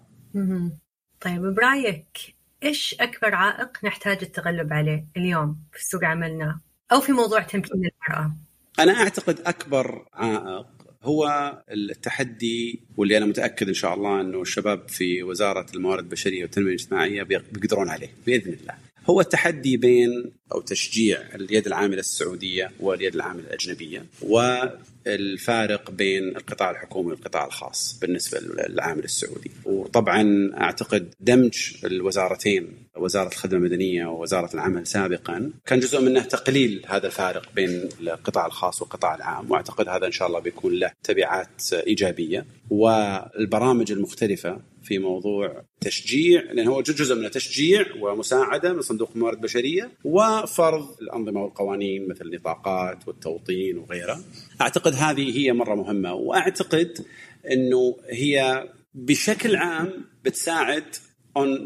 [1.21, 6.61] طيب برأيك إيش أكبر عائق نحتاج التغلب عليه اليوم في سوق عملنا
[6.93, 8.37] أو في موضوع تمكين المرأة؟
[8.79, 10.67] أنا أعتقد أكبر عائق
[11.03, 16.69] هو التحدي واللي أنا متأكد إن شاء الله إنه الشباب في وزارة الموارد البشرية والتنمية
[16.69, 18.75] الاجتماعية بيقدرون عليه بإذن الله.
[19.07, 27.11] هو التحدي بين أو تشجيع اليد العاملة السعودية واليد العاملة الأجنبية والفارق بين القطاع الحكومي
[27.11, 29.51] والقطاع الخاص بالنسبة للعامل السعودي.
[29.65, 37.07] وطبعا أعتقد دمج الوزارتين وزارة الخدمة المدنية ووزارة العمل سابقا كان جزء منه تقليل هذا
[37.07, 39.51] الفارق بين القطاع الخاص والقطاع العام.
[39.51, 42.47] وأعتقد هذا إن شاء الله بيكون له تبعات إيجابية.
[42.71, 49.91] والبرامج المختلفة في موضوع تشجيع لأن هو جزء من تشجيع ومساعدة من صندوق الموارد البشرية
[50.05, 54.21] وفرض الأنظمة والقوانين مثل النطاقات والتوطين وغيرها.
[54.61, 57.07] أعتقد هذه هي مرة مهمة وأعتقد
[57.53, 60.85] إنه هي بشكل عام بتساعد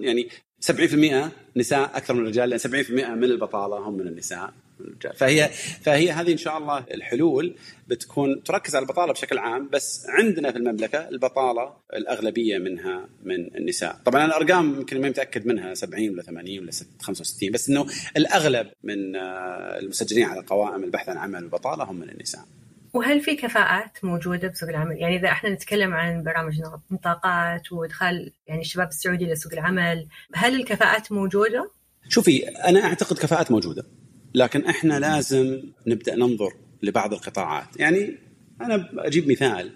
[0.01, 0.29] يعني
[0.71, 4.53] 70% نساء أكثر من الرجال لأن 70% من البطالة هم من النساء
[5.17, 5.49] فهي
[5.83, 7.55] فهي هذه إن شاء الله الحلول
[7.89, 14.01] بتكون تركز على البطالة بشكل عام بس عندنا في المملكة البطالة الأغلبية منها من النساء
[14.05, 19.17] طبعا الأرقام يمكن ما متأكد منها 70 ولا 80 ولا 65 بس إنه الأغلب من
[19.17, 22.45] آه، المسجلين على قوائم البحث عن عمل البطالة هم من النساء
[22.93, 28.61] وهل في كفاءات موجودة بسوق العمل؟ يعني إذا إحنا نتكلم عن برامج نطاقات وإدخال يعني
[28.61, 31.71] الشباب السعودي لسوق العمل، هل الكفاءات موجودة؟
[32.09, 33.87] شوفي أنا أعتقد كفاءات موجودة
[34.35, 38.19] لكن إحنا لازم نبدأ ننظر لبعض القطاعات، يعني
[38.61, 39.73] أنا أجيب مثال.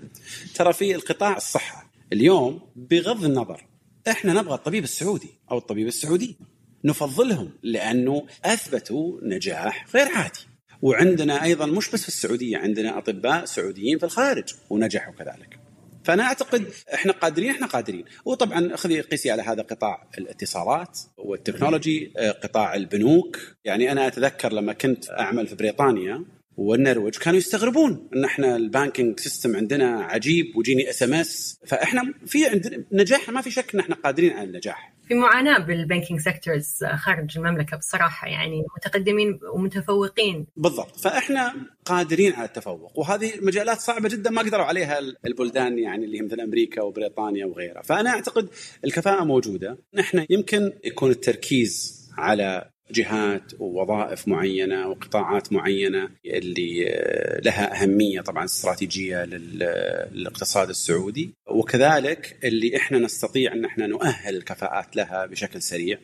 [0.54, 1.90] ترى في القطاع الصحة.
[2.12, 3.64] اليوم بغض النظر
[4.08, 6.36] إحنا نبغى الطبيب السعودي أو الطبيب السعودي.
[6.84, 10.40] نفضلهم لأنه أثبتوا نجاح غير عادي.
[10.82, 15.58] وعندنا أيضا مش بس في السعودية عندنا أطباء سعوديين في الخارج ونجحوا كذلك.
[16.04, 18.04] فأنا أعتقد إحنا قادرين إحنا قادرين.
[18.24, 23.38] وطبعا خذي قيسي على هذا قطاع الاتصالات وال technology آه، قطاع البنوك.
[23.64, 26.24] يعني أنا أتذكر لما كنت أعمل في بريطانيا
[26.56, 31.58] والنرويج كانوا يستغربون إن إحنا ال banking system عندنا عجيب ويجيني SMS.
[31.66, 34.93] فإحنا في عندنا نجاح ما في شك إن إحنا قادرين على النجاح.
[35.08, 40.46] في معاناة بال banking sectors خارج المملكة بصراحة يعني متقدمين ومتفوقين.
[40.56, 40.96] بالضبط.
[41.00, 46.22] فإحنا قادرين على التفوق وهذه مجالات صعبة جدا ما قدروا عليها البلدان يعني اللي هي
[46.22, 47.82] مثل أمريكا وبريطانيا وغيرها.
[47.82, 48.48] فأنا أعتقد
[48.84, 49.78] الكفاءة موجودة.
[49.94, 58.44] نحن يمكن يكون التركيز على جهات ووظائف معينة وقطاعات معينة اللي آه، لها أهمية طبعا
[58.44, 61.34] استراتيجية للاقتصاد السعودي.
[61.50, 65.98] وكذلك اللي إحنا نستطيع إن إحنا نؤهل الكفاءات لها بشكل سريع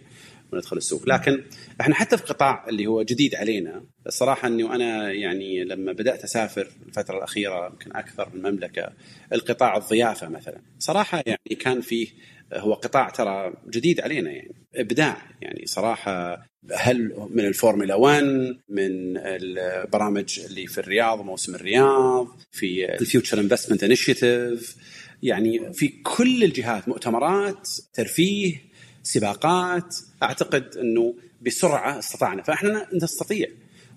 [0.52, 1.08] وندخل السوق.
[1.08, 1.44] لكن
[1.80, 6.68] إحنا حتى في قطاع اللي هو جديد علينا الصراحه إني أنا يعني لما بدأت أسافر
[6.88, 8.92] الفترة الأخيرة يمكن أكثر من المملكه
[9.32, 12.08] القطاع الضيافة مثلا صراحة يعني كان فيه
[12.52, 16.46] هو قطاع ترى جديد علينا يعني إبداع يعني صراحة.
[16.74, 18.24] هل من الفورمولا 1
[18.68, 24.76] من البرامج اللي في الرياض موسم الرياض في ال Future Investment Initiative
[25.22, 28.56] يعني في كل الجهات مؤتمرات ترفيه
[29.02, 29.96] سباقات.
[30.22, 32.42] أعتقد إنه بسرعة استطعنا.
[32.42, 33.48] فإحنا نستطيع.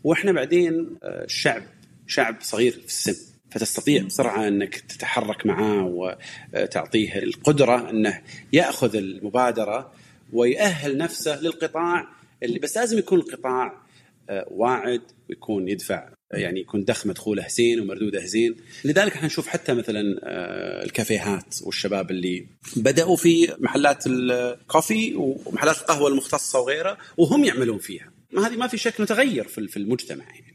[0.04, 1.26] وإحنا بعدين آه،
[2.08, 3.33] شعب صغير في السن.
[3.54, 5.84] فتستطيع بسرعة أنك تتحرك معاه
[6.54, 8.22] وتعطيه القدرة أنه
[8.54, 9.92] يأخذ المبادرة
[10.34, 12.08] ويأهل نفسه للقطاع
[12.44, 13.84] اللي بس لازم يكون القطاع
[14.30, 19.74] آه، واعد ويكون يدفع يعني يكون دخل مدخوله زين ومردوده زين لذلك إحنا نشوف حتى
[19.74, 27.46] مثلا آه، الكافيهات والشباب اللي بدأوا في محلات ال coffee ومحلات القهوة المختصة وغيرها وهم
[27.46, 28.12] يعملون فيها.
[28.32, 30.54] ما هذه ما في شك نتغير في المجتمع يعني.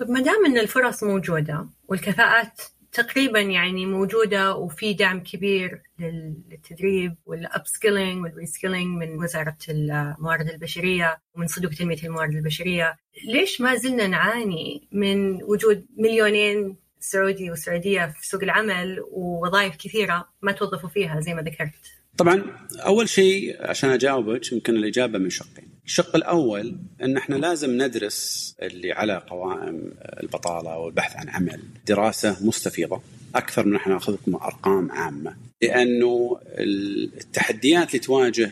[0.00, 7.66] طيب ما دام إن الفرص موجودة والكفاءات تقريبا يعني موجودة وفي دعم كبير للتدريب وال
[7.66, 14.06] upskilling وال reskilling من وزارة الموارد البشرية ومن صندوق تنمية الموارد البشرية ليش ما زلنا
[14.06, 21.34] نعاني من وجود مليونين سعودي وسعودية في سوق العمل ووظائف كثيرة ما توظفوا فيها زي
[21.34, 21.70] ما ذكرت
[22.16, 22.42] طبعا
[22.76, 25.69] أول شيء عشان أجاوبك يمكن الإجابة من شقين.
[25.90, 33.02] الشق الأول أن إحنا لازم ندرس اللي على قوائم البطالة والبحث عن عمل دراسة مستفيضة
[33.34, 38.50] أكثر من إحنا نأخذكم أرقام عامة لأنه التحديات اللي تواجه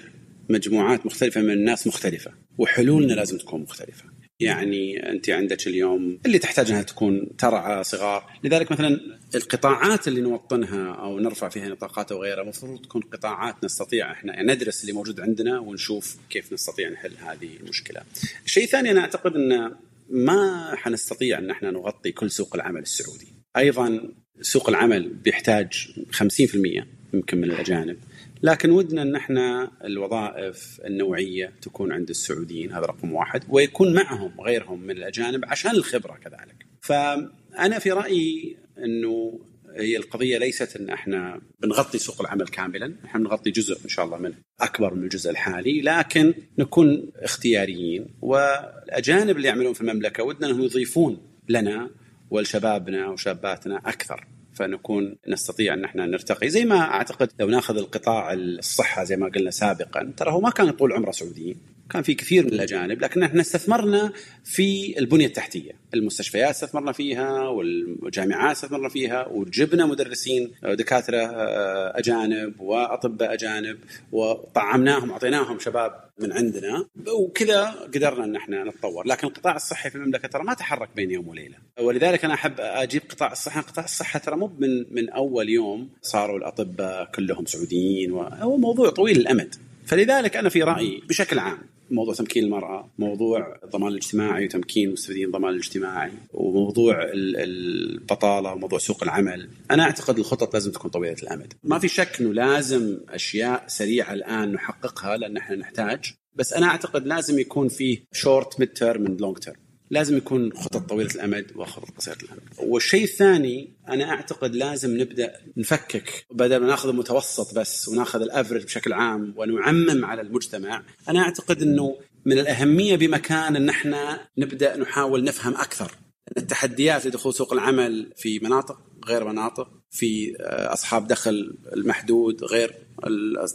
[0.49, 4.05] مجموعات مختلفة من الناس مختلفة وحلولنا لازم تكون مختلفة.
[4.41, 9.01] يعني أنت عندك اليوم اللي تحتاج انها تكون ترعى صغار، لذلك مثلا
[9.35, 14.53] القطاعات اللي نوطنها أو نرفع فيها نطاقات أو غيرها المفروض تكون قطاعات نستطيع إحنا يعني
[14.53, 18.01] ندرس اللي موجود عندنا ونشوف كيف نستطيع نحل هذه المشكلة.
[18.45, 19.75] الشيء الثاني أنا أعتقد إن
[20.11, 23.27] ما حنستطيع إن إحنا نغطي كل سوق العمل السعودي.
[23.57, 27.97] أيضا سوق العمل بيحتاج 50% يمكن من الأجانب
[28.43, 34.81] لكن ودنا أن إحنا الوظائف النوعية تكون عند السعوديين هذا رقم واحد ويكون معهم غيرهم
[34.81, 36.67] من الأجانب عشان الخبرة كذلك.
[36.81, 39.41] فأنا في رأيي إنه
[39.77, 44.19] هي القضية ليست إن إحنا بنغطي سوق العمل كاملا، إحنا بنغطي جزء إن شاء الله
[44.19, 50.63] منه أكبر من الجزء الحالي، لكن نكون اختياريين والأجانب اللي يعملون في المملكة ودنا إنهم
[50.63, 51.91] يضيفون لنا
[52.31, 54.27] ولشبابنا وشاباتنا أكثر.
[54.59, 56.49] فنكون نستطيع أن إحنا نرتقي.
[56.49, 60.71] زي ما أعتقد لو ناخذ القطاع الصحة زي ما قلنا سابقا ترى هو ما كان
[60.71, 61.57] طول عمره سعوديين.
[61.91, 64.13] كان في كثير من الأجانب لكن إحنا استثمرنا
[64.45, 65.73] في البنية التحتية.
[65.95, 73.79] المستشفيات استثمرنا فيها والجامعات استثمرنا فيها وجبنا مدرسين دكاترة آه، أجانب وأطباء أجانب
[74.13, 79.07] وطعمناهم أعطيناهم شباب من عندنا وكذا قدرنا إن إحنا نتطور.
[79.07, 81.57] لكن القطاع الصحي في المملكة ترى ما تحرك بين يوم وليلة.
[81.81, 86.39] ولذلك أنا أحب أجيب قطاع الصحة قطاع الصحة ترى مو من من أول يوم صاروا
[86.39, 89.55] الأطباء كلهم سعوديين وهو موضوع طويل الامد
[89.87, 91.59] فلذلك أنا في رأيي بشكل عام
[91.91, 99.49] موضوع تمكين المرأة موضوع الضمان الاجتماعي وتمكين مستفيدين الضمان الاجتماعي وموضوع البطالة وموضوع سوق العمل.
[99.71, 104.53] أنا أعتقد الخطط لازم تكون طويلة الأمد ما في شك أنه لازم أشياء سريعة الآن
[104.53, 109.68] نحققها لأن إحنا نحتاج بس أنا أعتقد لازم يكون فيه short mid term long term
[109.91, 112.41] لازم يكون خطط طويلة الأمد وخطط قصيرة الأمد.
[112.59, 118.93] والشيء الثاني أنا أعتقد لازم نبدأ نفكك بدل ما ناخذ المتوسط بس وناخذ الافرج بشكل
[118.93, 121.97] عام ونعمم على المجتمع، أنا أعتقد إنه
[122.27, 125.93] من الأهمية بمكان إن إحنا نبدأ نحاول نفهم أكثر
[126.37, 132.75] التحديات لدخول سوق العمل في مناطق غير مناطق في آه، أصحاب دخل المحدود غير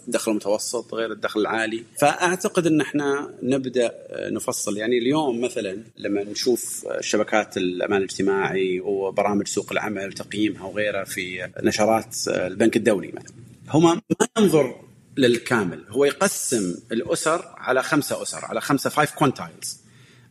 [0.07, 1.83] الدخل المتوسط غير الدخل العالي.
[1.99, 4.77] فأعتقد إن إحنا نبدأ آه، نفصل.
[4.77, 12.15] يعني اليوم مثلا لما نشوف شبكات الأمان الاجتماعي وبرامج سوق العمل وتقييمها وغيرها في نشرات
[12.27, 13.35] آه، البنك الدولي مثلا
[13.69, 14.75] هما ما ينظر
[15.17, 15.83] للكامل.
[15.89, 19.82] هو يقسم الأسر على خمسة أسر على خمسة five quintiles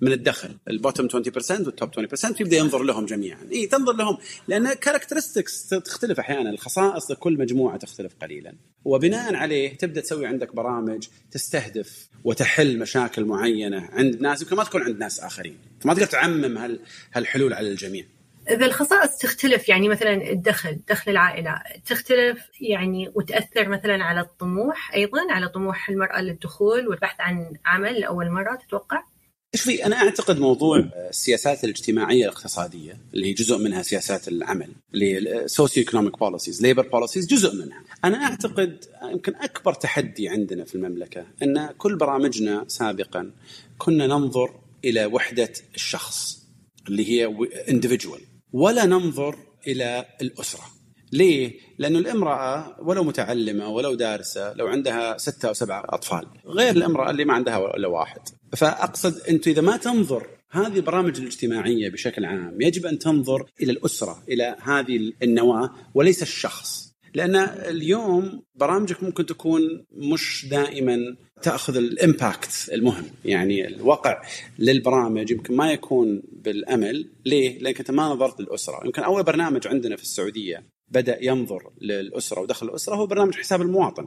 [0.03, 1.15] من الدخل ال bottom 20%
[1.51, 3.39] وال top 20% يبدا ينظر لهم جميعا.
[3.53, 8.55] إي تنظر لهم لأن characteristics تختلف أحيانا الخصائص لكل مجموعة تختلف قليلا.
[8.85, 14.83] وبناء عليه تبدأ تسوي عندك برامج تستهدف وتحل مشاكل معينة عند ناس يمكن ما تكون
[14.83, 15.59] عند ناس آخرين.
[15.81, 16.79] فما تقدر تعمم
[17.15, 18.05] هالحلول على الجميع.
[18.51, 25.21] إذا الخصائص تختلف يعني مثلا الدخل دخل العائلة تختلف يعني وتأثر مثلا على الطموح أيضا
[25.31, 29.12] على طموح المرأة للدخول والبحث عن عمل لأول مرة تتوقع؟
[29.55, 30.79] إيش في؟ أنا أعتقد موضوع
[31.11, 36.89] السياسات الاجتماعية الاقتصادية اللي هي جزء منها سياسات العمل اللي هي socio economic policies labor
[36.89, 37.85] policies جزء منها.
[38.05, 43.31] أنا أعتقد يمكن أكبر تحدي عندنا في المملكة أن كل برامجنا سابقا
[43.79, 46.43] كنا ننظر إلى وحدة الشخص
[46.89, 47.37] اللي هي
[47.69, 48.21] individual
[48.53, 50.82] ولا ننظر إلى الأسرة.
[51.13, 57.11] ليه؟ لأنه الامرأة ولو متعلمة ولو دارسة لو عندها ستة أو سبعة أطفال غير الامرأة
[57.11, 58.21] اللي ما عندها إلا واحد.
[58.57, 64.23] فأقصد أنت إذا ما تنظر هذه البرامج الاجتماعية بشكل عام يجب أن تنظر إلى الأسرة
[64.29, 66.93] إلى هذه النواة وليس الشخص.
[67.15, 67.37] لأن
[67.69, 73.05] اليوم برامجك ممكن تكون مش دائما تأخذ الإمباكت المهم.
[73.25, 74.23] يعني الوقع
[74.59, 77.11] للبرامج يمكن ما يكون بالأمل.
[77.27, 78.81] ليه؟ لأنك أنت ما نظرت للأسرة.
[78.85, 84.07] يمكن أول برنامج عندنا في السعودية بدأ ينظر للأسرة ودخل الأسرة هو برنامج حساب المواطن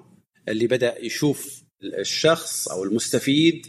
[0.50, 1.64] اللي بدأ يشوف
[2.00, 3.68] الشخص أو المستفيد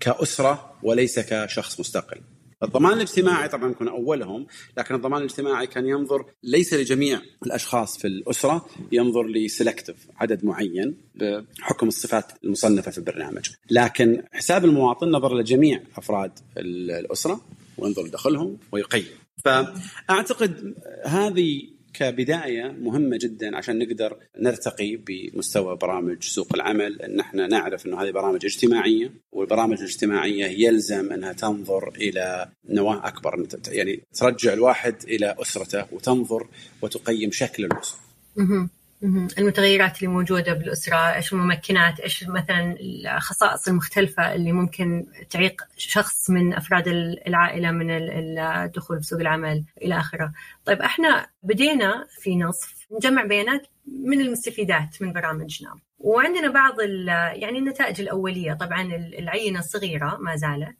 [0.00, 2.20] كأسرة وليس كشخص مستقل.
[2.62, 4.46] الضمان الاجتماعي طبعا يكون أولهم
[4.78, 11.88] لكن الضمان الاجتماعي كان ينظر ليس لجميع الأشخاص في الأسرة ينظر لسلكتيف عدد معين بحكم
[11.88, 17.40] الصفات المصنفة في البرنامج لكن حساب المواطن نظر لجميع أفراد الأسرة
[17.78, 19.06] وينظر لدخلهم ويقيم
[19.44, 27.02] فأعتقد هذه كبداية مهمة جدا عشان نقدر نرتقي بمستوى برامج سوق العمل.
[27.02, 33.46] إن إحنا نعرف إنه هذه برامج اجتماعية والبرامج الاجتماعية يلزم إنها تنظر إلى نواة أكبر.
[33.68, 36.46] يعني ترجع الواحد إلى أسرته وتنظر
[36.82, 37.98] وتقيم شكل الأسرة.
[39.02, 46.54] المتغيرات اللي موجودة بالأسرة إيش الممكنات إيش مثلا الخصائص المختلفة اللي ممكن تعيق شخص من
[46.54, 46.88] أفراد
[47.26, 50.32] العائلة من الدخول في سوق العمل إلى آخره.
[50.64, 55.74] طيب إحنا بدينا في نصف نجمع بيانات من المستفيدات من برامجنا.
[55.98, 56.80] وعندنا بعض
[57.34, 58.52] يعني النتائج الأولية.
[58.52, 58.82] طبعا
[59.18, 60.78] العينة صغيرة ما زالت.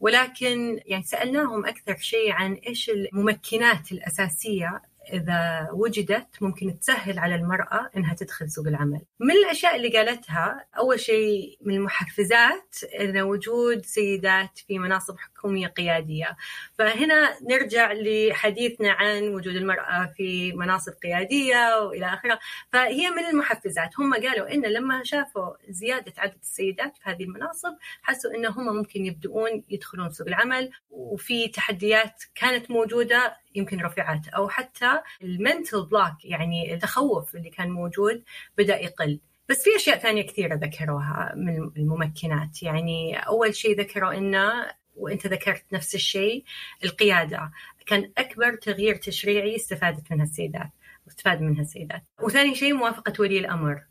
[0.00, 4.82] ولكن يعني سألناهم أكثر شيء عن إيش الممكنات الأساسية
[5.12, 9.00] إذا وجدت ممكن تسهل على المرأة إنها تدخل سوق العمل.
[9.20, 15.29] من الأشياء اللي قالتها أول شيء من المحفزات إن وجود سيدات في مناصب حكومية
[15.66, 16.36] قيادية.
[16.78, 22.38] فهنا نرجع لحديثنا عن وجود المرأة في مناصب قيادية وإلى آخره.
[22.72, 23.90] فهي من المحفزات.
[23.98, 29.06] هم قالوا إن لما شافوا زيادة عدد السيدات في هذه المناصب حسوا إن هم ممكن
[29.06, 36.74] يبدؤون يدخلون سوق العمل وفي تحديات كانت موجودة يمكن رفعت أو حتى المنتل بلوك يعني
[36.74, 38.22] التخوف اللي كان موجود
[38.58, 39.20] بدأ يقل.
[39.48, 42.62] بس في أشياء ثانية كثيرة ذكروها من الممكنات.
[42.62, 44.66] يعني أول شيء ذكروا إنه
[44.96, 46.44] وإنت ذكرت نفس الشيء.
[46.84, 47.50] القيادة
[47.86, 50.70] كان أكبر تغيير تشريعي استفادت منها السيدات
[51.06, 52.02] واستفاد منها السيدات.
[52.22, 53.82] وثاني شيء موافقة ولي الأمر.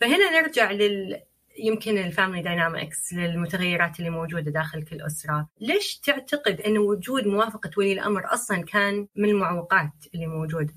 [0.00, 1.20] فهنا نرجع لل
[1.58, 5.48] يمكن ال family dynamics للمتغيرات اللي موجودة داخل كل أسرة.
[5.60, 10.74] ليش تعتقد أن وجود موافقة ولي الأمر أصلا كان من المعوقات اللي موجودة؟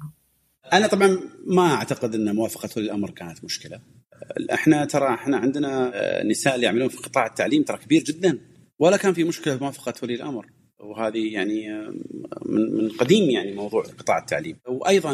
[0.73, 3.79] أنا طبعا ما أعتقد أن موافقة ولي الأمر كانت مشكلة.
[4.53, 8.39] إحنا ترى إحنا عندنا آه، نساء اللي يعملون في قطاع التعليم ترى كبير جدا.
[8.79, 10.45] ولا كان في مشكلة موافقه ولي الأمر.
[10.79, 11.69] وهذه يعني
[12.45, 14.57] من من قديم يعني موضوع قطاع التعليم.
[14.67, 15.11] وأيضا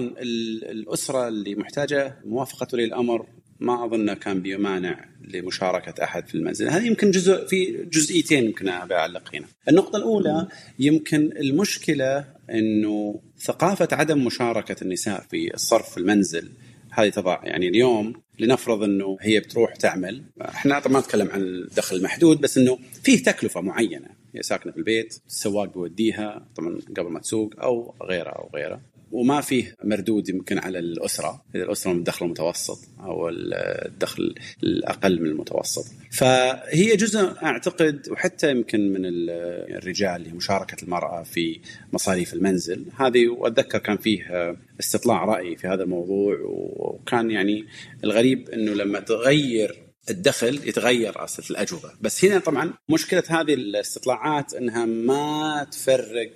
[0.71, 3.25] الأسرة اللي محتاجة موافقة ولي الأمر
[3.59, 9.35] ما اظن كان بمانع لمشاركة أحد في المنزل، هذه يمكن جزء في جزئيتين يمكن اعلق
[9.35, 9.45] هنا.
[9.69, 10.47] النقطة الأولى
[10.79, 16.51] يمكن المشكلة إنه ثقافة عدم مشاركة النساء في الصرف في المنزل
[16.91, 20.23] هذه تضع يعني اليوم لنفرض إنه هي بتروح تعمل.
[20.41, 24.07] إحنا طبعا ما نتكلم عن الدخل المحدود بس إنه فيه تكلفة معينة.
[24.35, 28.81] هي ساكنة في البيت السواق بيوديها طبعا قبل ما تسوق أو غيره أو غيره
[29.11, 31.43] وما فيه مردود يمكن على الأسرة.
[31.55, 35.85] اذا الأسرة من الدخل المتوسط أو الدخل الأقل من المتوسط.
[36.11, 39.01] فهي جزء أعتقد وحتى يمكن من
[39.75, 41.59] الرجال لمشاركه المرأة في
[41.93, 42.85] مصاريف المنزل.
[42.99, 47.65] هذه وأتذكر كان فيه استطلاع رأي في هذا الموضوع وكان يعني
[48.03, 49.75] الغريب إنه لما تغير
[50.09, 51.91] الدخل يتغير أصلا الأجوبة.
[52.01, 56.31] بس هنا طبعا مشكلة هذه الاستطلاعات إنها ما تفرق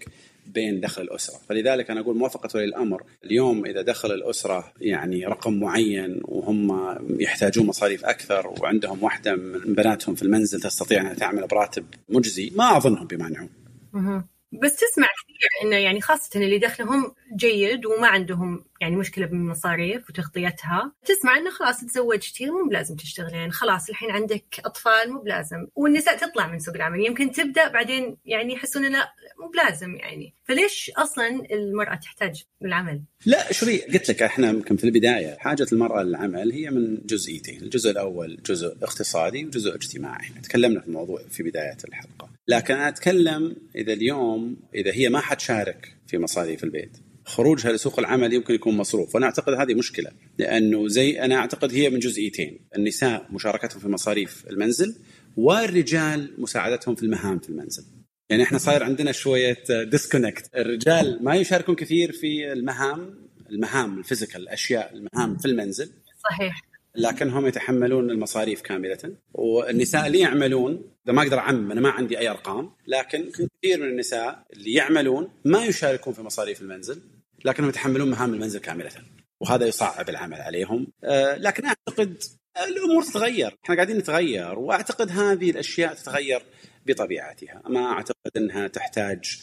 [0.48, 5.60] بين دخل الأسرة، فلذلك أنا أقول موافقة ولي الامر اليوم إذا دخل الأسرة يعني رقم
[5.60, 11.86] معين وهم يحتاجون مصاريف أكثر وعندهم واحدة من بناتهم في المنزل تستطيع انها تعمل براتب
[12.10, 13.50] مجزي، ما أظنهم بيمانعون.
[14.64, 20.94] بس تسمع كثير إنه يعني خاصة اللي دخلهم جيد وما عندهم يعني مشكلة بالمصاريف وتغطيتها.
[21.06, 23.36] تسمع إنه خلاص تزوجتي مو بلازم تشتغلين.
[23.36, 25.68] يعني خلاص الحين عندك أطفال مو بلازم.
[25.76, 27.06] والنساء تطلع من سوق العمل.
[27.06, 29.08] يمكن تبدأ بعدين يعني يحسون إنه
[29.40, 30.34] مو بلازم يعني.
[30.44, 36.04] فليش أصلا المرأة تحتاج العمل؟ لا شوفي قلت لك إحنا يمكن في البداية حاجة المرأة
[36.04, 37.62] للعمل هي من جزئيتين.
[37.62, 40.30] الجزء الأول جزء اقتصادي وجزء اجتماعي.
[40.44, 42.30] تكلمنا في الموضوع في بداية الحلقة.
[42.48, 46.98] لكن أنا أتكلم إذا اليوم إذا هي ما حتشارك في مصاريف البيت.
[47.26, 51.90] خروجها لسوق العمل يمكن يكون مصروف وأنا أعتقد هذه مشكلة لأنه زي أنا أعتقد هي
[51.90, 54.96] من جزئيتين النساء مشاركتهم في مصاريف المنزل
[55.38, 57.84] والرجال مساعدتهم في المهام في المنزل.
[58.30, 64.42] يعني إحنا صاير عندنا شوية disconnect الرجال ما يشاركون كثير في المهام المهام ال physical
[64.42, 65.92] الأشياء المهام في المنزل.
[66.32, 66.73] صحيح.
[66.96, 69.16] لكنهم يتحملون المصاريف كاملة.
[69.34, 73.90] والنساء اللي يعملون إذا ما أقدر أعمم أنا ما عندي أي أرقام لكن كثير من
[73.90, 77.02] النساء اللي يعملون ما يشاركون في مصاريف المنزل
[77.46, 78.92] لكنهم يتحملون مهام المنزل كاملة.
[79.40, 80.88] وهذا يصعب العمل عليهم.
[81.04, 82.24] آه، لكن أعتقد
[82.68, 83.58] الأمور تتغير.
[83.64, 86.42] إحنا قاعدين نتغير وأعتقد هذه الأشياء تتغير.
[86.88, 87.62] بطبيعتها.
[87.70, 89.40] ما أعتقد أنها تحتاج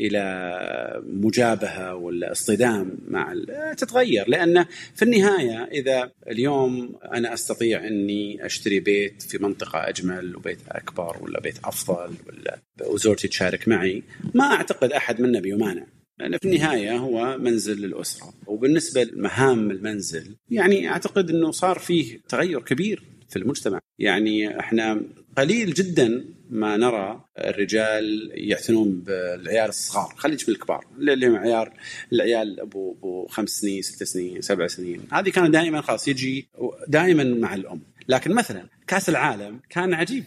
[0.00, 3.34] إلى مجابهة ولا اصطدام مع
[3.76, 4.64] تتغير لأن
[4.94, 11.40] في النهاية إذا اليوم أنا أستطيع أني أشتري بيت في منطقة أجمل وبيت أكبر ولا
[11.40, 14.02] بيت أفضل ولا وزوجتي تشارك معي
[14.34, 15.86] ما أعتقد أحد منا بيمانع.
[16.18, 18.34] لأن في النهاية هو منزل للأسرة.
[18.46, 23.02] وبالنسبة لمهام المنزل يعني أعتقد أنه صار فيه تغير كبير.
[23.28, 23.78] في المجتمع.
[23.98, 25.02] يعني إحنا
[25.38, 30.14] قليل جدا ما نرى الرجال يعتنون بالعيال الصغار.
[30.16, 30.86] خلينا نجيب الكبار.
[30.98, 31.70] اللي هم عيال
[32.12, 35.00] العيال أبو أبو خمس سنين ست سنين سبع سنين.
[35.12, 36.46] هذه كان دائما خلاص يجي
[36.88, 37.80] دائما مع الأم.
[38.08, 40.24] لكن مثلا كأس العالم كان عجيب.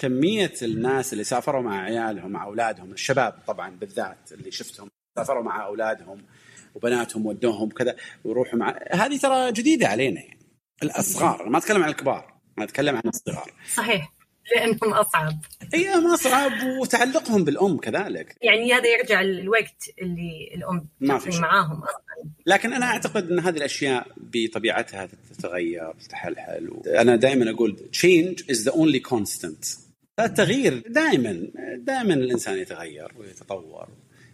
[0.00, 5.66] كمية الناس اللي سافروا مع عيالهم مع أولادهم الشباب طبعا بالذات اللي شفتهم سافروا مع
[5.66, 6.18] أولادهم
[6.74, 10.39] وبناتهم ودوهم كذا ويروحوا مع هذه ترى جديدة علينا يعني.
[10.82, 13.52] الصغار ما أتكلم عن الكبار أنا أتكلم عن الصغار.
[13.74, 14.12] صحيح.
[14.56, 15.38] لأنهم أصعب.
[15.74, 18.36] إي ما أصعب وتعلقهم بالأم كذلك.
[18.42, 22.30] يعني هذا يرجع الوقت اللي الأم ما في معاهم أصلا.
[22.46, 26.70] لكن أنا أعتقد إن هذه الأشياء بطبيعتها تتغير تتحلحل.
[26.86, 29.78] أنا دائما أقول change is the only constant.
[30.20, 31.46] التغيير دائما
[31.78, 33.88] دائما الإنسان يتغير ويتطور.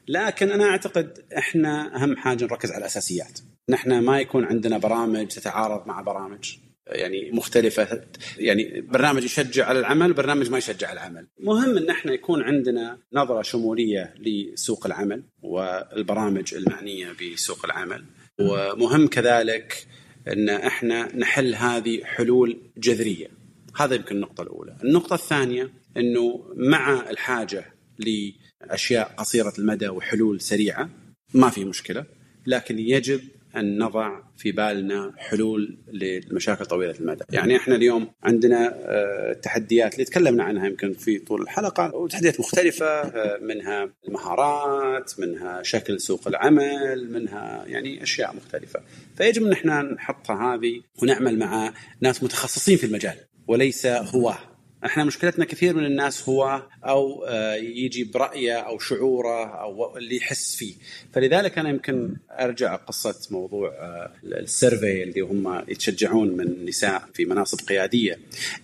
[0.09, 3.39] لكن أنا أعتقد إحنا أهم حاجة نركز على الأساسيات.
[3.71, 6.57] نحن ما يكون عندنا برامج تتعارض مع برامج
[6.87, 8.01] يعني مختلفة.
[8.39, 11.27] يعني برنامج يشجع على العمل برنامج ما يشجع على العمل.
[11.41, 18.05] مهم إن إحنا يكون عندنا نظرة شمولية لسوق العمل والبرامج المعنية بسوق العمل.
[18.41, 19.87] ومهم كذلك
[20.29, 23.29] إن إحنا نحل هذه حلول جذرية.
[23.77, 24.77] هذا يمكن النقطة الأولى.
[24.85, 27.65] النقطة الثانية إنه مع الحاجة
[27.99, 30.91] لأشياء قصيرة المدى وحلول سريعة
[31.35, 32.05] ما في مشكلة
[32.47, 33.21] لكن يجب
[33.57, 40.05] أن نضع في بالنا حلول للمشاكل طويلة المدى، يعني إحنا اليوم عندنا آه، تحديات اللي
[40.05, 47.13] تكلمنا عنها يمكن في طول الحلقة وتحديات مختلفة آه، منها المهارات، منها شكل سوق العمل،
[47.13, 48.81] منها يعني أشياء مختلفة،
[49.17, 53.17] فيجب أن إحنا نحطها هذه ونعمل مع ناس متخصصين في المجال
[53.49, 54.56] وليس هواه
[54.87, 60.57] إحنا مشكلتنا كثير من الناس هو أو آه، يجي برأيه أو شعوره أو اللي يحس
[60.57, 60.75] فيه.
[61.13, 67.25] فلذلك أنا يمكن أرجع قصة موضوع آه، ال survey اللي هم يتشجعون من نساء في
[67.25, 68.19] مناصب قيادية.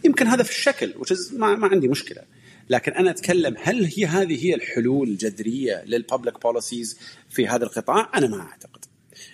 [0.04, 0.94] يمكن هذا في الشكل
[1.32, 2.22] ما, ما عندي مشكلة.
[2.70, 6.98] لكن أنا أتكلم هل هي هذه هي الحلول الجذرية لل public policies
[7.30, 8.84] في هذا القطاع؟ أنا ما أعتقد.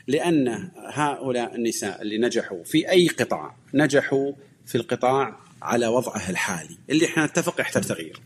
[0.07, 4.33] لأن هؤلاء النساء اللي نجحوا في أي قطاع نجحوا
[4.67, 8.21] في القطاع على وضعه الحالي اللي إحنا نتفق يحتاج تغيير.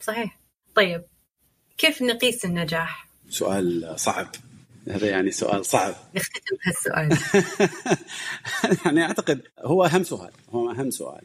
[0.00, 0.38] صحيح.
[0.74, 1.02] طيب
[1.78, 4.26] كيف نقيس النجاح؟ سؤال صعب.
[4.90, 5.94] هذا يعني سؤال صعب.
[6.16, 7.18] نختتم بهالسؤال.
[8.84, 11.22] يعني أعتقد هو أهم سؤال هو أهم سؤال.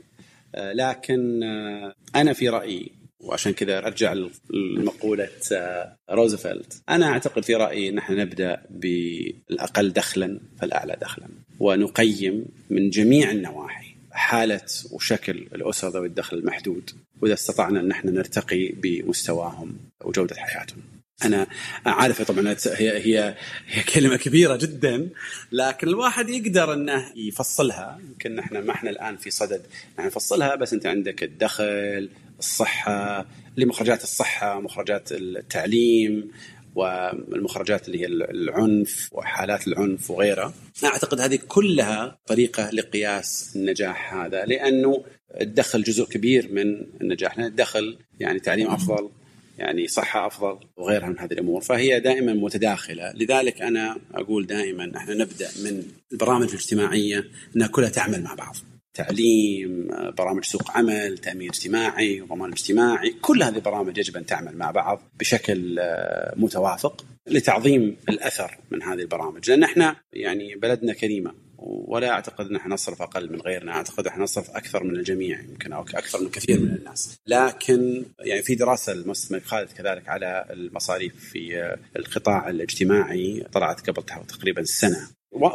[0.55, 4.13] آه، لكن آه، أنا في رأيي وعشان كذا أرجع
[4.49, 6.81] لمقولة آه، روزفلت.
[6.89, 11.27] أنا أعتقد في رأيي إن إحنا نبدأ بالأقل دخلا فالأعلى دخلا.
[11.59, 13.92] ونقيم من جميع النواحي.
[14.13, 14.61] حالة
[14.91, 16.91] وشكل الأسر ذوي الدخل المحدود
[17.21, 20.81] وإذا استطعنا أن إحنا نرتقي بمستواهم وجودة حياتهم.
[21.25, 21.47] أنا
[21.85, 23.35] عارفه طبعا هي هي
[23.67, 25.09] هي كلمة كبيرة جدا
[25.51, 29.61] لكن الواحد يقدر أنه يفصلها يمكن إحنا ما إحنا الآن في صدد
[29.99, 32.09] نحن نفصلها بس أنت عندك الدخل
[32.39, 33.25] الصحة
[33.57, 36.31] لمخرجات الصحة مخرجات التعليم
[36.75, 40.53] والمخرجات اللي هي العنف وحالات العنف وغيرها.
[40.83, 45.03] أعتقد هذه كلها طريقة لقياس النجاح هذا لأنه
[45.41, 49.09] الدخل جزء كبير من النجاح لأن الدخل يعني تعليم أفضل
[49.57, 51.61] يعني صحة أفضل وغيرها من هذه الأمور.
[51.61, 53.11] فهي دائما متداخلة.
[53.15, 57.23] لذلك أنا أقول دائما إحنا نبدأ من البرامج الاجتماعية
[57.55, 58.55] إنها كلها تعمل مع بعض.
[58.93, 59.87] تعليم
[60.17, 65.01] برامج سوق عمل تأمين اجتماعي وضمان اجتماعي كل هذه البرامج يجب أن تعمل مع بعض
[65.19, 69.49] بشكل آه، متوافق لتعظيم الأثر من هذه البرامج.
[69.49, 71.33] لأن إحنا يعني بلدنا كريمة
[71.65, 75.73] ولا أعتقد إن إحنا نصرف أقل من غيرنا، أعتقد إحنا نصرف أكثر من الجميع يمكن
[75.73, 81.15] أو أكثر من كثير من الناس، لكن يعني في دراسة المستثمر خالد كذلك على المصاريف
[81.15, 85.07] في آه، القطاع الاجتماعي طلعت قبل تقريبا سنة،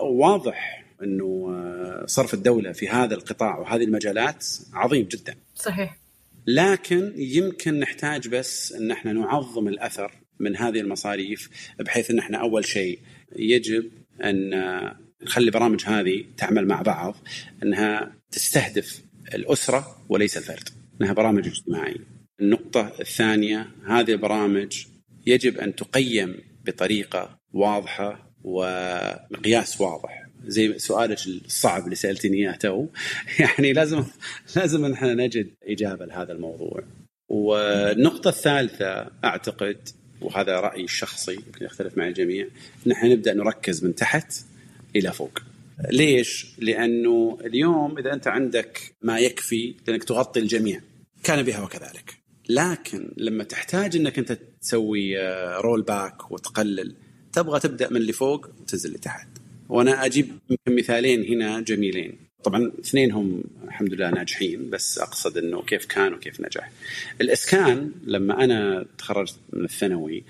[0.03, 5.35] واضح إنه آه، صرف الدولة في هذا القطاع وهذه المجالات عظيم جدا.
[5.55, 5.99] صحيح.
[6.47, 12.65] لكن يمكن نحتاج بس إن إحنا نعظم الأثر من هذه المصاريف بحيث إن إحنا أول
[12.65, 12.99] شيء
[13.37, 13.91] يجب
[14.25, 17.17] إن آه، نخلي البرامج هذه تعمل مع بعض
[17.63, 19.03] إنها تستهدف
[19.35, 20.69] الأسرة وليس الفرد،
[21.01, 22.19] إنها برامج اجتماعية.
[22.41, 24.85] النقطة الثانية هذه البرامج
[25.27, 32.87] يجب أن تقيم بطريقة واضحة ومقياس واضح زي سؤالك الصعب اللي سألتني إياه تو
[33.41, 34.05] يعني لازم
[34.57, 36.83] لازم إحنا نجد إجابة لهذا الموضوع.
[37.29, 39.89] والنقطة الثالثة أعتقد
[40.21, 42.49] وهذا رأيي الشخصي يمكن يختلف مع الجميع
[42.87, 44.33] إن إحنا نبدأ نركز من تحت
[44.97, 45.39] إلى فوق.
[45.91, 50.81] ليش؟ لأنه اليوم إذا أنت عندك ما يكفي لأنك تغطي الجميع
[51.23, 52.19] كان بها وكذلك.
[52.49, 55.19] لكن لما تحتاج إنك أنت تسوي
[55.57, 56.95] roll back وتقلل
[57.33, 59.29] تبغى تبدأ من اللي فوق وتنزل لتحت.
[59.69, 65.87] وأنا أجيب يمكن مثالين هنا جميلين طبعا اثنينهم الحمد لله ناجحين بس أقصد إنه كيف
[65.87, 66.71] كان وكيف نجح.
[67.21, 70.25] الإسكان لما أنا تخرجت من الثانوي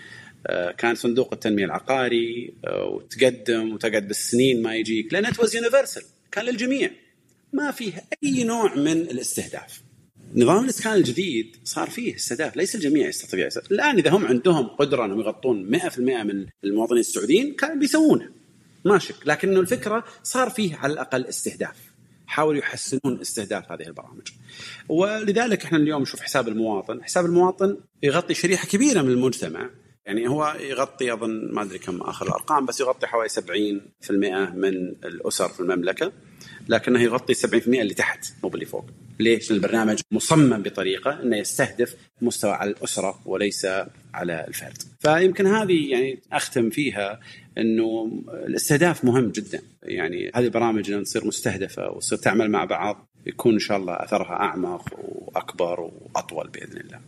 [0.46, 6.44] آه، كان صندوق التنمية العقاري آه، وتقدم وتقعد بالسنين ما يجيك لأن it's universal كان
[6.44, 6.90] للجميع
[7.52, 7.92] ما فيه
[8.24, 9.80] أي نوع من الاستهداف.
[10.34, 13.48] نظام الإسكان الجديد صار فيه استهداف ليس الجميع يستطيع.
[13.70, 18.37] الآن إذا هم عندهم قدرة إنهم يغطون 100% من المواطنين السعوديين كانوا بيسوونه
[18.84, 21.76] ما شك لكن الفكرة صار فيه على الأقل استهداف.
[22.26, 24.28] حاولوا يحسنون استهداف هذه البرامج.
[24.88, 27.04] ولذلك إحنا اليوم نشوف حساب المواطن.
[27.04, 29.70] حساب المواطن يغطي شريحة كبيرة من المجتمع.
[30.06, 34.10] يعني هو يغطي أظن ما أدري كم آخر الأرقام بس يغطي حوالي 70%
[34.54, 34.74] من
[35.04, 36.12] الأسر في المملكة.
[36.68, 38.86] لكنه يغطي 70% اللي تحت مو باللي فوق.
[39.20, 43.66] ليش؟ البرنامج مصمم بطريقة إنه يستهدف مستوى على الأسرة وليس
[44.18, 44.82] على الفرد.
[45.00, 47.20] فيمكن هذه يعني أختم فيها
[47.58, 48.12] إنه
[48.46, 53.58] الاستهداف مهم جدا، يعني هذه البرامج لما تصير مستهدفة وتصير تعمل مع بعض يكون إن
[53.58, 57.00] شاء الله أثرها أعمق وأكبر وأطول بإذن الله.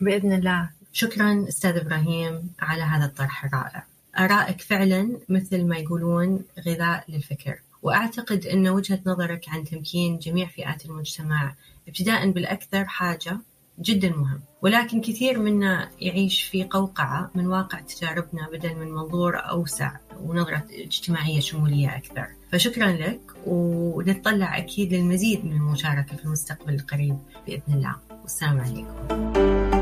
[0.00, 3.84] بإذن الله شكرا أستاذ إبراهيم على هذا الطرح الرائع
[4.18, 10.86] أرائك فعلا مثل ما يقولون غذاء للفكر وأعتقد إن وجهة نظرك عن تمكين جميع فئات
[10.86, 11.54] المجتمع
[11.88, 13.38] ابتداء بالأكثر حاجة
[13.80, 14.40] جدا مهم.
[14.62, 21.40] ولكن كثير منا يعيش في قوقعة من واقع تجاربنا بدل من منظور أوسع ونظرة اجتماعية
[21.40, 22.26] شمولية أكثر.
[22.52, 27.96] فشكرا لك ونتطلع أكيد للمزيد من المشاركة في المستقبل القريب بإذن الله.
[28.22, 29.79] والسلام عليكم.